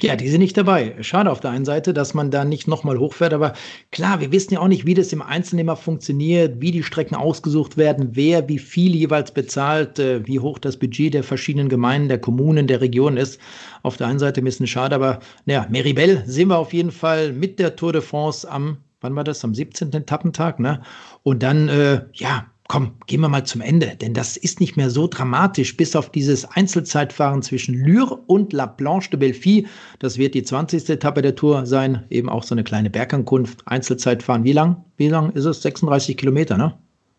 Ja, 0.00 0.14
die 0.14 0.28
sind 0.28 0.40
nicht 0.40 0.56
dabei. 0.56 0.94
Schade 1.00 1.30
auf 1.30 1.40
der 1.40 1.52
einen 1.52 1.64
Seite, 1.64 1.94
dass 1.94 2.12
man 2.12 2.30
da 2.30 2.44
nicht 2.44 2.68
nochmal 2.68 2.98
hochfährt, 2.98 3.32
aber 3.32 3.54
klar, 3.92 4.20
wir 4.20 4.30
wissen 4.30 4.52
ja 4.52 4.60
auch 4.60 4.68
nicht, 4.68 4.84
wie 4.84 4.92
das 4.92 5.12
im 5.12 5.22
Einzelnen 5.22 5.60
immer 5.60 5.76
funktioniert, 5.76 6.60
wie 6.60 6.70
die 6.70 6.82
Strecken 6.82 7.14
ausgesucht 7.14 7.78
werden, 7.78 8.10
wer 8.12 8.46
wie 8.48 8.58
viel 8.58 8.94
jeweils 8.94 9.32
bezahlt, 9.32 9.98
äh, 9.98 10.26
wie 10.26 10.38
hoch 10.38 10.58
das 10.58 10.76
Budget 10.76 11.14
der 11.14 11.22
verschiedenen 11.22 11.70
Gemeinden, 11.70 12.08
der 12.08 12.20
Kommunen, 12.20 12.66
der 12.66 12.82
Region 12.82 13.16
ist. 13.16 13.40
Auf 13.82 13.96
der 13.96 14.08
einen 14.08 14.18
Seite 14.18 14.42
ein 14.42 14.44
bisschen 14.44 14.66
schade, 14.66 14.94
aber 14.94 15.20
naja, 15.46 15.66
Meribel 15.70 16.22
sehen 16.26 16.48
wir 16.48 16.58
auf 16.58 16.74
jeden 16.74 16.90
Fall 16.92 17.32
mit 17.32 17.58
der 17.58 17.76
Tour 17.76 17.94
de 17.94 18.02
France 18.02 18.50
am, 18.50 18.78
wann 19.00 19.16
war 19.16 19.24
das, 19.24 19.44
am 19.44 19.54
17. 19.54 19.94
Etappentag, 19.94 20.60
ne? 20.60 20.82
Und 21.22 21.42
dann, 21.42 21.68
äh, 21.70 22.02
ja, 22.12 22.46
komm, 22.68 22.92
gehen 23.06 23.20
wir 23.20 23.28
mal 23.28 23.44
zum 23.44 23.60
Ende, 23.60 23.96
denn 23.96 24.14
das 24.14 24.36
ist 24.36 24.60
nicht 24.60 24.76
mehr 24.76 24.90
so 24.90 25.06
dramatisch, 25.06 25.76
bis 25.76 25.94
auf 25.94 26.10
dieses 26.10 26.44
Einzelzeitfahren 26.44 27.42
zwischen 27.42 27.74
Lure 27.74 28.16
und 28.26 28.52
La 28.52 28.66
Planche 28.66 29.10
de 29.10 29.20
Belfi. 29.20 29.66
Das 29.98 30.18
wird 30.18 30.34
die 30.34 30.42
20. 30.42 30.88
Etappe 30.88 31.22
der 31.22 31.34
Tour 31.34 31.66
sein, 31.66 32.04
eben 32.10 32.28
auch 32.28 32.42
so 32.42 32.54
eine 32.54 32.64
kleine 32.64 32.90
Bergankunft. 32.90 33.62
Einzelzeitfahren, 33.66 34.44
wie 34.44 34.52
lang? 34.52 34.84
Wie 34.96 35.08
lang 35.08 35.30
ist 35.30 35.44
es? 35.44 35.62
36 35.62 36.16
Kilometer, 36.16 36.56
ne? 36.56 36.76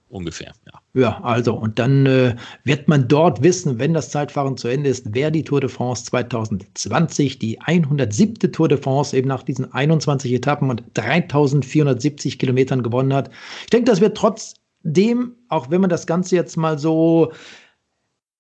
Ungefähr, 0.10 0.54
ja. 0.66 0.80
Ja, 0.94 1.22
also, 1.22 1.54
und 1.54 1.78
dann 1.78 2.06
äh, 2.08 2.36
wird 2.64 2.88
man 2.88 3.08
dort 3.08 3.44
wissen, 3.44 3.78
wenn 3.78 3.94
das 3.94 4.10
Zeitfahren 4.10 4.58
zu 4.58 4.68
Ende 4.68 4.90
ist, 4.90 5.06
wer 5.12 5.30
die 5.30 5.44
Tour 5.44 5.60
de 5.60 5.70
France 5.70 6.06
2020, 6.06 7.38
die 7.38 7.62
107. 7.62 8.52
Tour 8.52 8.68
de 8.68 8.80
France, 8.80 9.16
eben 9.16 9.28
nach 9.28 9.44
diesen 9.44 9.72
21 9.72 10.34
Etappen 10.34 10.72
und 10.72 10.82
3470 10.96 12.40
Kilometern 12.40 12.82
gewonnen 12.82 13.14
hat. 13.14 13.30
Ich 13.62 13.70
denke, 13.70 13.92
das 13.92 14.02
wird 14.02 14.18
trotz 14.18 14.56
dem, 14.88 15.36
auch 15.50 15.70
wenn 15.70 15.82
man 15.82 15.90
das 15.90 16.08
Ganze 16.08 16.36
jetzt 16.36 16.58
mal 16.58 16.80
so 16.80 17.32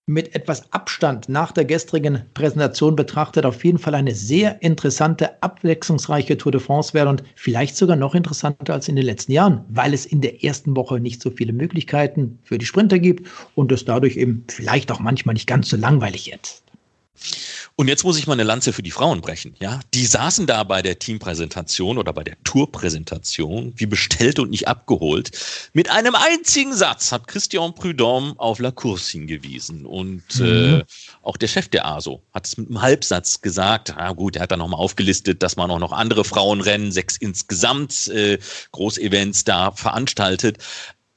mit 0.09 0.33
etwas 0.33 0.71
Abstand 0.71 1.27
nach 1.27 1.51
der 1.51 1.65
gestrigen 1.65 2.21
Präsentation 2.33 2.95
betrachtet, 2.95 3.45
auf 3.45 3.65
jeden 3.65 3.77
Fall 3.77 3.93
eine 3.93 4.15
sehr 4.15 4.61
interessante, 4.61 5.43
abwechslungsreiche 5.43 6.37
Tour 6.37 6.53
de 6.53 6.61
France 6.61 6.93
werden 6.93 7.09
und 7.09 7.23
vielleicht 7.35 7.75
sogar 7.75 7.97
noch 7.97 8.15
interessanter 8.15 8.73
als 8.73 8.87
in 8.87 8.95
den 8.95 9.05
letzten 9.05 9.33
Jahren, 9.33 9.65
weil 9.67 9.93
es 9.93 10.05
in 10.05 10.21
der 10.21 10.45
ersten 10.45 10.77
Woche 10.77 11.01
nicht 11.01 11.21
so 11.21 11.29
viele 11.29 11.51
Möglichkeiten 11.51 12.39
für 12.43 12.57
die 12.57 12.65
Sprinter 12.65 12.99
gibt 12.99 13.29
und 13.55 13.69
es 13.73 13.83
dadurch 13.83 14.15
eben 14.15 14.45
vielleicht 14.47 14.93
auch 14.93 15.01
manchmal 15.01 15.33
nicht 15.33 15.47
ganz 15.47 15.67
so 15.67 15.75
langweilig 15.75 16.31
ist. 16.31 16.63
Und 17.79 17.89
jetzt 17.89 18.03
muss 18.03 18.17
ich 18.17 18.25
mal 18.25 18.33
eine 18.33 18.43
Lanze 18.43 18.73
für 18.73 18.81
die 18.81 18.89
Frauen 18.89 19.21
brechen. 19.21 19.53
Ja, 19.59 19.81
die 19.93 20.07
saßen 20.07 20.47
da 20.47 20.63
bei 20.63 20.81
der 20.81 20.97
Teampräsentation 20.97 21.99
oder 21.99 22.11
bei 22.11 22.23
der 22.23 22.35
Tourpräsentation, 22.43 23.71
wie 23.75 23.85
bestellt 23.85 24.39
und 24.39 24.49
nicht 24.49 24.67
abgeholt. 24.67 25.29
Mit 25.73 25.91
einem 25.91 26.15
einzigen 26.15 26.73
Satz 26.73 27.11
hat 27.11 27.27
Christian 27.27 27.75
Prudhomme 27.75 28.33
auf 28.37 28.57
La 28.57 28.71
Course 28.71 29.11
hingewiesen. 29.11 29.85
Und 29.85 30.23
mhm. 30.39 30.45
äh, 30.81 30.83
auch 31.21 31.37
der 31.37 31.47
Chef 31.47 31.67
der 31.67 31.85
ASO 31.85 32.23
hat 32.33 32.47
es 32.47 32.57
mit 32.57 32.67
einem 32.67 32.81
Halbsatz 32.81 33.41
gesagt. 33.41 33.93
Na 33.95 34.11
gut, 34.13 34.37
er 34.37 34.41
hat 34.41 34.51
dann 34.51 34.57
nochmal 34.57 34.79
aufgelistet, 34.79 35.43
dass 35.43 35.55
man 35.55 35.69
auch 35.69 35.77
noch 35.77 35.91
andere 35.91 36.25
Frauenrennen, 36.25 36.91
sechs 36.91 37.15
insgesamt 37.15 38.07
äh, 38.07 38.39
Großevents 38.71 39.43
da 39.43 39.71
veranstaltet. 39.71 40.57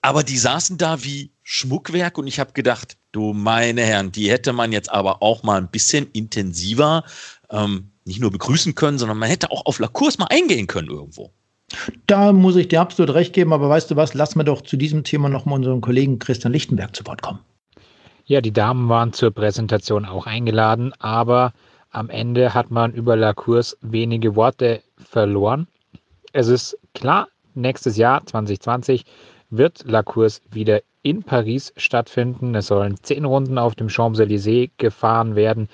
Aber 0.03 0.23
die 0.25 0.37
saßen 0.37 0.77
da 0.77 1.03
wie 1.03 1.33
Schmuckwerk 1.43 2.19
und 2.19 2.27
ich 2.27 2.39
habe 2.39 2.53
gedacht, 2.53 2.99
du 3.13 3.33
meine 3.33 3.83
Herren, 3.83 4.13
die 4.13 4.31
hätte 4.31 4.53
man 4.53 4.73
jetzt 4.73 4.91
aber 4.91 5.23
auch 5.23 5.43
mal 5.43 5.59
ein 5.59 5.69
bisschen 5.69 6.09
intensiver 6.13 7.05
ähm, 7.51 7.91
nicht 8.05 8.21
nur 8.21 8.31
begrüßen 8.31 8.75
können, 8.75 8.99
sondern 8.99 9.19
man 9.19 9.29
hätte 9.29 9.51
auch 9.51 9.67
auf 9.67 9.79
La 9.79 9.89
Course 9.89 10.19
mal 10.19 10.29
eingehen 10.31 10.67
können 10.67 10.89
irgendwo. 10.89 11.31
Da 12.07 12.33
muss 12.33 12.57
ich 12.57 12.69
dir 12.69 12.81
absolut 12.81 13.15
recht 13.15 13.33
geben, 13.33 13.53
aber 13.53 13.69
weißt 13.69 13.91
du 13.91 13.97
was, 13.97 14.15
lass 14.15 14.35
mir 14.35 14.45
doch 14.45 14.63
zu 14.63 14.77
diesem 14.77 15.05
Thema 15.05 15.29
nochmal 15.29 15.59
unseren 15.59 15.81
Kollegen 15.81 16.19
Christian 16.19 16.53
Lichtenberg 16.53 16.95
zu 16.97 17.07
Wort 17.07 17.23
kommen. 17.23 17.39
Ja, 18.25 18.41
die 18.41 18.53
Damen 18.53 18.89
waren 18.89 19.13
zur 19.13 19.31
Präsentation 19.31 20.05
auch 20.05 20.27
eingeladen, 20.27 20.93
aber 20.99 21.53
am 21.91 22.11
Ende 22.11 22.55
hat 22.55 22.71
man 22.71 22.93
über 22.93 23.17
La 23.17 23.33
Course 23.33 23.77
wenige 23.81 24.37
Worte 24.37 24.83
verloren. 24.97 25.67
Es 26.33 26.49
ist 26.49 26.79
klar, 26.95 27.29
nächstes 27.55 27.97
Jahr 27.97 28.25
2020 28.25 29.05
wird 29.51 29.85
La 29.85 30.03
Course 30.03 30.41
wieder 30.51 30.81
in 31.03 31.23
Paris 31.23 31.73
stattfinden. 31.77 32.55
Es 32.55 32.69
sollen 32.69 32.97
zehn 33.03 33.25
Runden 33.25 33.59
auf 33.59 33.75
dem 33.75 33.89
Champs-Élysées 33.89 34.71
gefahren 34.79 35.35
werden. 35.35 35.69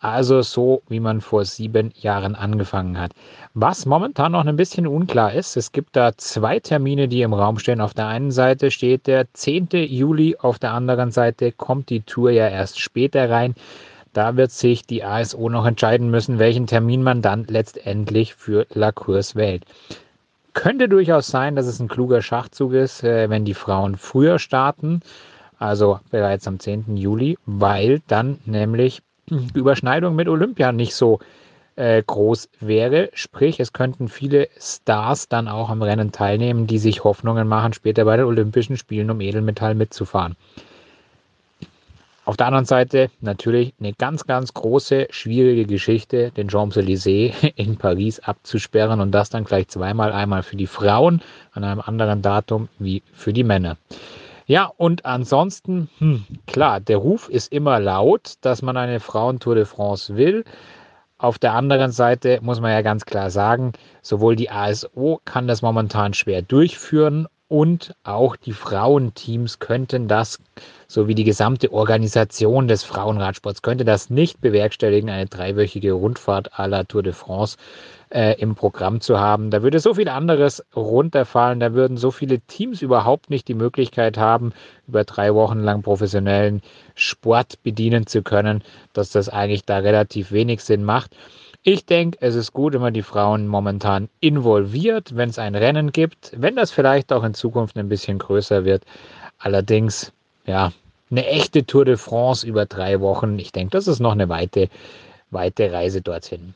Also 0.00 0.40
so, 0.40 0.82
wie 0.88 0.98
man 0.98 1.20
vor 1.20 1.44
sieben 1.44 1.92
Jahren 1.94 2.34
angefangen 2.34 2.98
hat. 2.98 3.12
Was 3.52 3.84
momentan 3.84 4.32
noch 4.32 4.46
ein 4.46 4.56
bisschen 4.56 4.86
unklar 4.86 5.34
ist, 5.34 5.58
es 5.58 5.72
gibt 5.72 5.94
da 5.94 6.16
zwei 6.16 6.58
Termine, 6.58 7.06
die 7.06 7.20
im 7.20 7.34
Raum 7.34 7.58
stehen. 7.58 7.82
Auf 7.82 7.92
der 7.92 8.06
einen 8.06 8.30
Seite 8.30 8.70
steht 8.70 9.06
der 9.06 9.26
10. 9.34 9.68
Juli, 9.72 10.36
auf 10.38 10.58
der 10.58 10.72
anderen 10.72 11.10
Seite 11.10 11.52
kommt 11.52 11.90
die 11.90 12.00
Tour 12.00 12.30
ja 12.30 12.48
erst 12.48 12.80
später 12.80 13.28
rein. 13.28 13.54
Da 14.14 14.36
wird 14.36 14.50
sich 14.50 14.86
die 14.86 15.04
ASO 15.04 15.50
noch 15.50 15.66
entscheiden 15.66 16.10
müssen, 16.10 16.38
welchen 16.38 16.66
Termin 16.66 17.02
man 17.02 17.20
dann 17.20 17.44
letztendlich 17.44 18.34
für 18.34 18.66
La 18.72 18.92
Course 18.92 19.34
wählt 19.34 19.66
könnte 20.54 20.88
durchaus 20.88 21.28
sein, 21.28 21.56
dass 21.56 21.66
es 21.66 21.80
ein 21.80 21.88
kluger 21.88 22.22
Schachzug 22.22 22.72
ist, 22.72 23.02
äh, 23.04 23.30
wenn 23.30 23.44
die 23.44 23.54
Frauen 23.54 23.96
früher 23.96 24.38
starten, 24.38 25.00
also 25.58 26.00
bereits 26.10 26.46
am 26.48 26.58
10. 26.58 26.96
Juli, 26.96 27.38
weil 27.46 28.00
dann 28.06 28.38
nämlich 28.46 29.02
die 29.28 29.50
Überschneidung 29.58 30.14
mit 30.14 30.28
Olympia 30.28 30.72
nicht 30.72 30.94
so 30.94 31.20
äh, 31.76 32.02
groß 32.02 32.48
wäre. 32.60 33.10
Sprich, 33.14 33.60
es 33.60 33.72
könnten 33.72 34.08
viele 34.08 34.48
Stars 34.58 35.28
dann 35.28 35.48
auch 35.48 35.70
am 35.70 35.82
Rennen 35.82 36.12
teilnehmen, 36.12 36.66
die 36.66 36.78
sich 36.78 37.04
Hoffnungen 37.04 37.48
machen, 37.48 37.72
später 37.72 38.04
bei 38.04 38.16
den 38.16 38.26
Olympischen 38.26 38.76
Spielen 38.76 39.10
um 39.10 39.20
Edelmetall 39.20 39.74
mitzufahren. 39.74 40.36
Auf 42.26 42.36
der 42.36 42.46
anderen 42.46 42.66
Seite 42.66 43.10
natürlich 43.20 43.74
eine 43.80 43.92
ganz, 43.94 44.26
ganz 44.26 44.52
große, 44.52 45.08
schwierige 45.10 45.64
Geschichte, 45.64 46.30
den 46.32 46.48
Champs-Élysées 46.48 47.32
in 47.56 47.76
Paris 47.76 48.20
abzusperren 48.20 49.00
und 49.00 49.10
das 49.12 49.30
dann 49.30 49.44
gleich 49.44 49.68
zweimal, 49.68 50.12
einmal 50.12 50.42
für 50.42 50.56
die 50.56 50.66
Frauen 50.66 51.22
an 51.52 51.64
einem 51.64 51.80
anderen 51.80 52.22
Datum 52.22 52.68
wie 52.78 53.02
für 53.12 53.32
die 53.32 53.44
Männer. 53.44 53.76
Ja, 54.46 54.70
und 54.76 55.06
ansonsten, 55.06 55.88
hm, 55.98 56.24
klar, 56.46 56.80
der 56.80 56.98
Ruf 56.98 57.28
ist 57.28 57.52
immer 57.52 57.78
laut, 57.78 58.34
dass 58.40 58.62
man 58.62 58.76
eine 58.76 59.00
Frauentour 59.00 59.54
de 59.54 59.64
France 59.64 60.16
will. 60.16 60.44
Auf 61.18 61.38
der 61.38 61.54
anderen 61.54 61.92
Seite 61.92 62.40
muss 62.42 62.60
man 62.60 62.72
ja 62.72 62.82
ganz 62.82 63.04
klar 63.04 63.30
sagen, 63.30 63.72
sowohl 64.02 64.36
die 64.36 64.50
ASO 64.50 65.20
kann 65.24 65.46
das 65.46 65.62
momentan 65.62 66.14
schwer 66.14 66.42
durchführen 66.42 67.28
und 67.46 67.94
auch 68.04 68.36
die 68.36 68.52
Frauenteams 68.52 69.58
könnten 69.58 70.08
das, 70.08 70.38
so 70.90 71.06
wie 71.06 71.14
die 71.14 71.22
gesamte 71.22 71.72
Organisation 71.72 72.66
des 72.66 72.82
Frauenradsports, 72.82 73.62
könnte 73.62 73.84
das 73.84 74.10
nicht 74.10 74.40
bewerkstelligen, 74.40 75.08
eine 75.08 75.26
dreiwöchige 75.26 75.92
Rundfahrt 75.92 76.52
à 76.54 76.66
la 76.66 76.82
Tour 76.82 77.04
de 77.04 77.12
France 77.12 77.56
äh, 78.12 78.34
im 78.40 78.56
Programm 78.56 79.00
zu 79.00 79.20
haben. 79.20 79.50
Da 79.50 79.62
würde 79.62 79.78
so 79.78 79.94
viel 79.94 80.08
anderes 80.08 80.64
runterfallen. 80.74 81.60
Da 81.60 81.74
würden 81.74 81.96
so 81.96 82.10
viele 82.10 82.40
Teams 82.40 82.82
überhaupt 82.82 83.30
nicht 83.30 83.46
die 83.46 83.54
Möglichkeit 83.54 84.18
haben, 84.18 84.52
über 84.88 85.04
drei 85.04 85.32
Wochen 85.32 85.60
lang 85.60 85.82
professionellen 85.82 86.60
Sport 86.96 87.62
bedienen 87.62 88.08
zu 88.08 88.24
können, 88.24 88.64
dass 88.92 89.10
das 89.10 89.28
eigentlich 89.28 89.64
da 89.64 89.78
relativ 89.78 90.32
wenig 90.32 90.64
Sinn 90.64 90.82
macht. 90.82 91.14
Ich 91.62 91.86
denke, 91.86 92.18
es 92.20 92.34
ist 92.34 92.52
gut, 92.52 92.72
wenn 92.72 92.80
man 92.80 92.94
die 92.94 93.02
Frauen 93.02 93.46
momentan 93.46 94.08
involviert, 94.18 95.14
wenn 95.14 95.30
es 95.30 95.38
ein 95.38 95.54
Rennen 95.54 95.92
gibt, 95.92 96.32
wenn 96.36 96.56
das 96.56 96.72
vielleicht 96.72 97.12
auch 97.12 97.22
in 97.22 97.34
Zukunft 97.34 97.76
ein 97.78 97.88
bisschen 97.88 98.18
größer 98.18 98.64
wird. 98.64 98.82
Allerdings, 99.38 100.12
ja, 100.50 100.72
eine 101.10 101.26
echte 101.26 101.64
Tour 101.64 101.84
de 101.84 101.96
France 101.96 102.46
über 102.46 102.66
drei 102.66 103.00
Wochen, 103.00 103.38
ich 103.38 103.52
denke, 103.52 103.70
das 103.70 103.88
ist 103.88 104.00
noch 104.00 104.12
eine 104.12 104.28
weite, 104.28 104.68
weite 105.30 105.72
Reise 105.72 106.02
dorthin. 106.02 106.54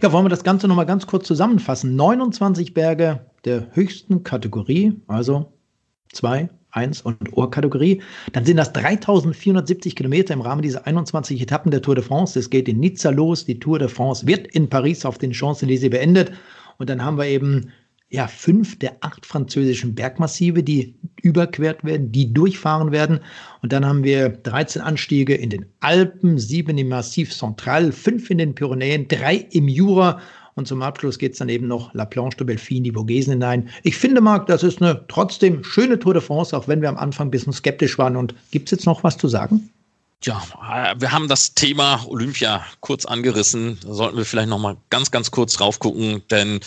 Ja, 0.00 0.12
wollen 0.12 0.24
wir 0.24 0.30
das 0.30 0.44
Ganze 0.44 0.68
nochmal 0.68 0.86
ganz 0.86 1.06
kurz 1.06 1.26
zusammenfassen. 1.26 1.94
29 1.96 2.72
Berge 2.72 3.20
der 3.44 3.66
höchsten 3.74 4.22
Kategorie, 4.24 5.00
also 5.08 5.52
zwei 6.12 6.48
1 6.70 7.02
und 7.02 7.32
Ohrkategorie. 7.34 8.00
Dann 8.32 8.44
sind 8.44 8.56
das 8.56 8.72
3470 8.72 9.94
Kilometer 9.94 10.32
im 10.32 10.40
Rahmen 10.40 10.62
dieser 10.62 10.86
21 10.86 11.40
Etappen 11.40 11.70
der 11.70 11.82
Tour 11.82 11.94
de 11.94 12.04
France. 12.04 12.38
Es 12.38 12.48
geht 12.48 12.68
in 12.68 12.80
Nizza 12.80 13.10
los. 13.10 13.44
Die 13.44 13.58
Tour 13.58 13.78
de 13.78 13.88
France 13.88 14.26
wird 14.26 14.46
in 14.46 14.68
Paris 14.68 15.04
auf 15.04 15.18
den 15.18 15.32
Champs-Élysées 15.32 15.90
beendet. 15.90 16.32
Und 16.78 16.88
dann 16.88 17.04
haben 17.04 17.18
wir 17.18 17.26
eben 17.26 17.72
ja, 18.12 18.28
fünf 18.28 18.78
der 18.78 18.96
acht 19.00 19.24
französischen 19.24 19.94
Bergmassive, 19.94 20.62
die 20.62 20.94
überquert 21.22 21.82
werden, 21.82 22.12
die 22.12 22.32
durchfahren 22.32 22.92
werden. 22.92 23.20
Und 23.62 23.72
dann 23.72 23.86
haben 23.86 24.04
wir 24.04 24.28
13 24.28 24.82
Anstiege 24.82 25.34
in 25.34 25.48
den 25.48 25.64
Alpen, 25.80 26.38
sieben 26.38 26.76
im 26.76 26.90
Massiv 26.90 27.34
Central, 27.34 27.90
fünf 27.90 28.28
in 28.28 28.38
den 28.38 28.54
Pyrenäen, 28.54 29.08
drei 29.08 29.36
im 29.50 29.66
Jura 29.66 30.20
und 30.54 30.68
zum 30.68 30.82
Abschluss 30.82 31.18
geht 31.18 31.32
es 31.32 31.38
dann 31.38 31.48
eben 31.48 31.66
noch 31.66 31.94
La 31.94 32.04
Planche 32.04 32.36
de 32.36 32.46
Belfin, 32.46 32.84
die 32.84 32.92
Vogesen 32.92 33.32
hinein. 33.32 33.70
Ich 33.82 33.96
finde, 33.96 34.20
Marc, 34.20 34.46
das 34.46 34.62
ist 34.62 34.82
eine 34.82 35.04
trotzdem 35.08 35.64
schöne 35.64 35.98
Tour 35.98 36.12
de 36.12 36.22
France, 36.22 36.54
auch 36.54 36.68
wenn 36.68 36.82
wir 36.82 36.90
am 36.90 36.98
Anfang 36.98 37.28
ein 37.28 37.30
bisschen 37.30 37.54
skeptisch 37.54 37.96
waren. 37.98 38.16
Und 38.16 38.34
gibt 38.50 38.68
es 38.68 38.72
jetzt 38.72 38.86
noch 38.86 39.02
was 39.02 39.16
zu 39.16 39.28
sagen? 39.28 39.70
Ja, 40.24 40.42
äh, 40.70 40.94
wir 41.00 41.12
haben 41.12 41.28
das 41.28 41.54
Thema 41.54 42.04
Olympia 42.06 42.64
kurz 42.80 43.04
angerissen. 43.04 43.78
Da 43.82 43.92
sollten 43.92 44.16
wir 44.16 44.24
vielleicht 44.24 44.48
noch 44.48 44.58
mal 44.58 44.76
ganz, 44.90 45.10
ganz 45.10 45.30
kurz 45.30 45.54
drauf 45.54 45.78
gucken. 45.78 46.22
Denn 46.30 46.60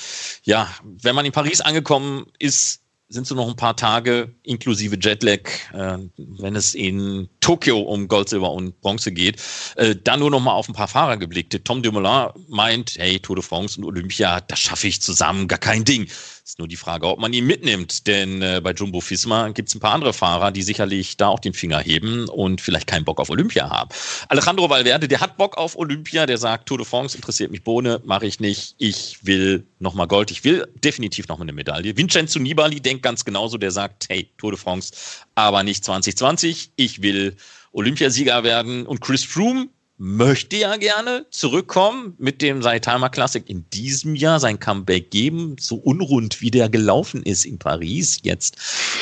ja, 0.43 0.67
wenn 0.83 1.15
man 1.15 1.25
in 1.25 1.31
Paris 1.31 1.61
angekommen 1.61 2.25
ist, 2.39 2.81
sind 3.07 3.27
so 3.27 3.35
noch 3.35 3.47
ein 3.47 3.55
paar 3.55 3.75
Tage 3.75 4.33
inklusive 4.43 4.97
Jetlag, 4.99 5.41
äh, 5.73 5.97
wenn 6.17 6.55
es 6.55 6.73
in 6.73 7.29
Tokio 7.39 7.79
um 7.79 8.07
Gold, 8.07 8.29
Silber 8.29 8.51
und 8.51 8.79
Bronze 8.81 9.11
geht. 9.11 9.41
Äh, 9.75 9.95
dann 10.03 10.19
nur 10.19 10.31
noch 10.31 10.39
mal 10.39 10.53
auf 10.53 10.67
ein 10.67 10.73
paar 10.73 10.87
Fahrer 10.87 11.17
geblickt. 11.17 11.63
Tom 11.65 11.83
Dumoulin 11.83 12.29
meint, 12.49 12.95
hey, 12.97 13.19
Tour 13.19 13.35
de 13.35 13.43
France 13.43 13.79
und 13.79 13.85
Olympia, 13.85 14.41
das 14.41 14.59
schaffe 14.59 14.87
ich 14.87 15.01
zusammen, 15.01 15.47
gar 15.47 15.59
kein 15.59 15.83
Ding. 15.83 16.07
Ist 16.47 16.59
nur 16.59 16.67
die 16.67 16.75
Frage, 16.75 17.07
ob 17.07 17.17
man 17.17 17.33
ihn 17.33 17.47
mitnimmt, 17.47 18.05
denn 18.05 18.39
äh, 18.43 18.61
bei 18.63 18.71
Jumbo 18.71 19.01
Fisma 19.01 19.49
gibt 19.49 19.69
es 19.69 19.73
ein 19.73 19.79
paar 19.79 19.93
andere 19.95 20.13
Fahrer, 20.13 20.51
die 20.51 20.61
sicherlich 20.61 21.17
da 21.17 21.29
auch 21.29 21.39
den 21.39 21.55
Finger 21.55 21.79
heben 21.79 22.29
und 22.29 22.61
vielleicht 22.61 22.85
keinen 22.85 23.03
Bock 23.03 23.19
auf 23.19 23.31
Olympia 23.31 23.67
haben. 23.71 23.89
Alejandro 24.29 24.69
Valverde, 24.69 25.07
der 25.07 25.21
hat 25.21 25.37
Bock 25.37 25.57
auf 25.57 25.75
Olympia, 25.75 26.27
der 26.27 26.37
sagt, 26.37 26.67
Tour 26.67 26.77
de 26.77 26.85
France 26.85 27.17
interessiert 27.17 27.49
mich 27.49 27.63
Bohne, 27.63 27.99
mache 28.05 28.27
ich 28.27 28.39
nicht. 28.39 28.75
Ich 28.77 29.25
will 29.25 29.65
nochmal 29.79 30.07
Gold, 30.07 30.29
ich 30.29 30.43
will 30.43 30.67
definitiv 30.83 31.27
nochmal 31.27 31.45
eine 31.45 31.53
Medaille. 31.53 31.97
Vincenzo 31.97 32.37
Nibali 32.37 32.79
denkt 32.79 33.01
ganz 33.01 33.25
genauso, 33.25 33.57
der 33.57 33.71
sagt, 33.71 34.05
hey, 34.09 34.29
Tour 34.37 34.51
de 34.51 34.59
France, 34.59 34.93
aber 35.33 35.63
nicht 35.63 35.83
2020, 35.83 36.73
ich 36.75 37.01
will 37.01 37.37
Olympiasieger 37.71 38.43
werden. 38.43 38.85
Und 38.85 39.01
Chris 39.01 39.23
Froome, 39.23 39.69
möchte 39.97 40.57
ja 40.57 40.75
gerne 40.75 41.25
zurückkommen 41.29 42.15
mit 42.17 42.41
dem 42.41 42.61
Saitama 42.61 43.07
Classic 43.07 43.49
in 43.49 43.69
diesem 43.69 44.15
Jahr 44.15 44.41
sein 44.41 44.59
Comeback 44.59 45.09
geben. 45.09 45.55
So 45.59 45.77
unrund 45.77 46.41
wie 46.41 46.51
der 46.51 46.67
gelaufen 46.67 47.23
ist 47.23 47.45
in 47.45 47.59
Paris 47.59 48.19
jetzt 48.23 48.57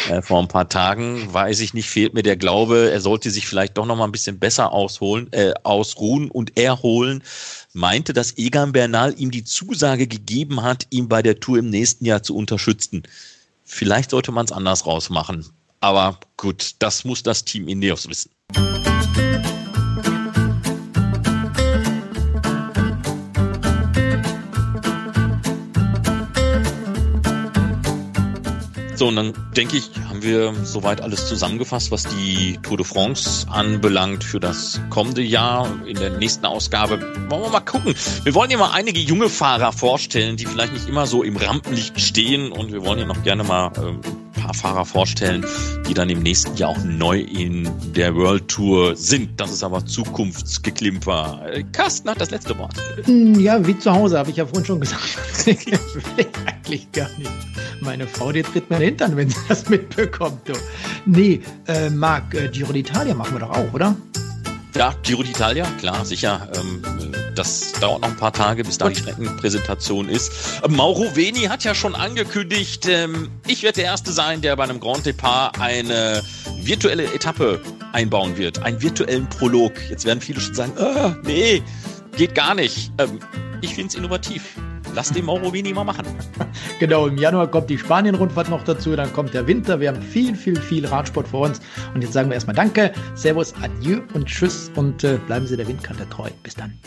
äh, 0.10 0.22
vor 0.22 0.40
ein 0.40 0.48
paar 0.48 0.70
Tagen, 0.70 1.34
weiß 1.34 1.62
ich 1.62 1.74
nicht, 1.74 1.90
fehlt 1.90 2.14
mir 2.14 2.22
der 2.22 2.38
Glaube, 2.38 2.92
er 2.92 3.02
sollte 3.02 3.32
sich 3.32 3.48
vielleicht 3.48 3.78
doch 3.78 3.88
noch 3.88 3.96
mal 3.96 4.06
ein 4.06 4.12
bisschen 4.12 4.38
besser 4.38 4.72
ausholen, 4.72 5.32
äh, 5.34 5.54
ausruhen 5.64 6.30
und 6.30 6.58
erholen. 6.58 7.24
Meinte, 7.74 8.14
dass 8.14 8.38
Egan 8.38 8.72
Bernal 8.72 9.16
ihm 9.18 9.32
die 9.32 9.44
Zusage 9.44 10.06
gegeben 10.06 10.62
hat, 10.62 10.86
ihn 10.92 11.10
bei 11.10 11.24
der 11.24 11.40
Tour 11.40 11.58
im 11.58 11.72
nächsten 11.72 12.06
Jahr 12.06 12.22
zu 12.22 12.36
unterstützen. 12.36 13.02
Vielleicht 13.66 14.12
sollte 14.12 14.32
man 14.32 14.46
es 14.46 14.52
anders 14.52 14.86
rausmachen. 14.86 15.46
Aber 15.80 16.20
gut, 16.38 16.76
das 16.80 17.04
muss 17.04 17.24
das 17.24 17.44
Team 17.44 17.68
Ineos 17.68 18.08
wissen. 18.08 18.30
So, 29.04 29.10
und 29.10 29.18
dann 29.18 29.34
denke 29.54 29.76
ich, 29.76 29.90
haben 30.08 30.24
wir 30.24 30.54
soweit 30.64 31.02
alles 31.02 31.28
zusammengefasst, 31.28 31.92
was 31.92 32.04
die 32.04 32.58
Tour 32.64 32.78
de 32.78 32.86
France 32.86 33.46
anbelangt 33.50 34.24
für 34.24 34.40
das 34.40 34.80
kommende 34.90 35.22
Jahr. 35.22 35.70
In 35.86 35.98
der 35.98 36.12
nächsten 36.12 36.46
Ausgabe 36.46 37.02
wollen 37.28 37.42
wir 37.42 37.50
mal 37.50 37.60
gucken. 37.60 37.94
Wir 38.24 38.34
wollen 38.34 38.50
ja 38.50 38.58
mal 38.58 38.72
einige 38.72 39.02
junge 39.02 39.28
Fahrer 39.28 39.74
vorstellen, 39.74 40.38
die 40.38 40.46
vielleicht 40.46 40.72
nicht 40.72 40.88
immer 40.88 41.06
so 41.06 41.22
im 41.22 41.36
Rampenlicht 41.36 42.00
stehen 42.00 42.54
und 42.54 42.72
wir 42.72 42.86
wollen 42.86 43.00
ja 43.00 43.06
noch 43.06 43.24
gerne 43.24 43.44
mal 43.44 43.74
ähm, 43.76 44.00
paar 44.34 44.54
Fahrer 44.54 44.86
vorstellen, 44.86 45.46
die 45.88 45.94
dann 45.94 46.10
im 46.10 46.22
nächsten 46.22 46.56
Jahr 46.56 46.72
auch 46.72 46.84
neu 46.84 47.20
in 47.20 47.70
der 47.96 48.16
World 48.16 48.48
Tour 48.48 48.96
sind. 48.96 49.40
Das 49.40 49.52
ist 49.52 49.64
aber 49.64 49.86
Zukunftsgeklimper. 49.86 51.46
Carsten 51.72 52.10
hat 52.10 52.22
das 52.22 52.32
letzte 52.32 52.58
Wort. 52.58 52.74
Hm, 53.06 53.40
ja, 53.40 53.66
wie 53.66 53.78
zu 53.78 53.92
Hause, 53.92 54.18
habe 54.18 54.32
ich 54.32 54.38
ja 54.38 54.46
vorhin 54.46 54.66
schon 54.66 54.80
gesagt. 54.80 55.18
will 55.46 55.56
ich 56.18 56.28
eigentlich 56.46 56.92
gar 56.92 57.10
nicht. 57.18 57.32
Meine 57.82 58.08
Frau, 58.08 58.32
die 58.32 58.44
tritt 58.44 58.70
mir 58.70 58.78
Hintern, 58.78 59.18
wenn 59.18 59.30
sie 59.30 59.38
das 59.48 59.70
mitbekommt. 59.70 60.40
Nee, 61.06 61.42
äh, 61.68 61.90
Marc, 61.90 62.34
äh, 62.34 62.48
Giro 62.48 62.72
d'Italia 62.72 63.14
machen 63.14 63.34
wir 63.34 63.40
doch 63.40 63.52
auch, 63.52 63.74
oder? 63.74 63.96
Ja, 64.76 64.94
Giro 65.04 65.22
d'Italia, 65.22 65.66
klar, 65.78 66.04
sicher. 66.04 66.50
Ähm, 66.56 66.82
das 67.36 67.74
dauert 67.74 68.02
noch 68.02 68.10
ein 68.10 68.18
paar 68.18 68.34
Tage, 68.34 68.64
bis 68.64 68.78
da 68.78 68.90
die 68.90 68.96
Streckenpräsentation 68.96 70.10
ist. 70.10 70.32
Ähm, 70.64 70.76
Mauro 70.76 71.16
Veni 71.16 71.42
hat 71.42 71.64
ja 71.64 71.76
schon 71.76 71.96
angekündigt, 71.96 72.88
ähm, 72.88 73.30
ich 73.48 73.62
werde 73.64 73.82
der 73.82 73.86
Erste 73.86 74.12
sein, 74.12 74.42
der 74.42 74.56
bei 74.56 74.64
einem 74.64 74.80
Grand 74.80 75.06
Depart 75.06 75.60
eine 75.60 76.24
virtuelle 76.58 77.06
Etappe 77.14 77.62
einbauen 77.92 78.38
wird, 78.38 78.64
einen 78.64 78.82
virtuellen 78.82 79.28
Prolog. 79.30 79.74
Jetzt 79.90 80.06
werden 80.06 80.22
viele 80.22 80.40
schon 80.40 80.56
sagen, 80.56 80.74
äh, 80.78 81.12
nee, 81.24 81.64
geht 82.18 82.34
gar 82.34 82.56
nicht. 82.56 82.92
Ähm, 82.98 83.20
ich 83.62 83.76
finde 83.76 83.90
es 83.90 83.96
innovativ. 83.96 84.44
Lass 84.96 85.12
den 85.12 85.26
Mauro 85.26 85.52
Vini 85.54 85.74
mal 85.74 85.84
machen. 85.84 86.06
Genau, 86.80 87.08
im 87.08 87.18
Januar 87.18 87.48
kommt 87.48 87.70
die 87.70 87.78
Spanien-Rundfahrt 87.78 88.50
noch 88.50 88.64
dazu, 88.64 88.96
dann 88.96 89.12
kommt 89.14 89.34
der 89.34 89.48
Winter. 89.48 89.80
Wir 89.80 89.90
haben 89.90 90.02
viel, 90.02 90.36
viel, 90.36 90.60
viel 90.60 90.86
Radsport 90.86 91.28
vor 91.28 91.46
uns. 91.46 91.62
Und 91.94 92.02
jetzt 92.02 92.14
sagen 92.14 92.30
wir 92.30 92.36
erstmal 92.36 92.56
Danke, 92.56 92.92
Servus, 93.16 93.54
Adieu 93.62 94.02
und 94.14 94.26
Tschüss 94.26 94.72
und 94.76 95.04
äh, 95.04 95.18
bleiben 95.28 95.48
Sie 95.48 95.56
der 95.56 95.68
Windkante 95.68 96.08
treu. 96.10 96.30
Bis 96.42 96.56
dann. 96.56 96.78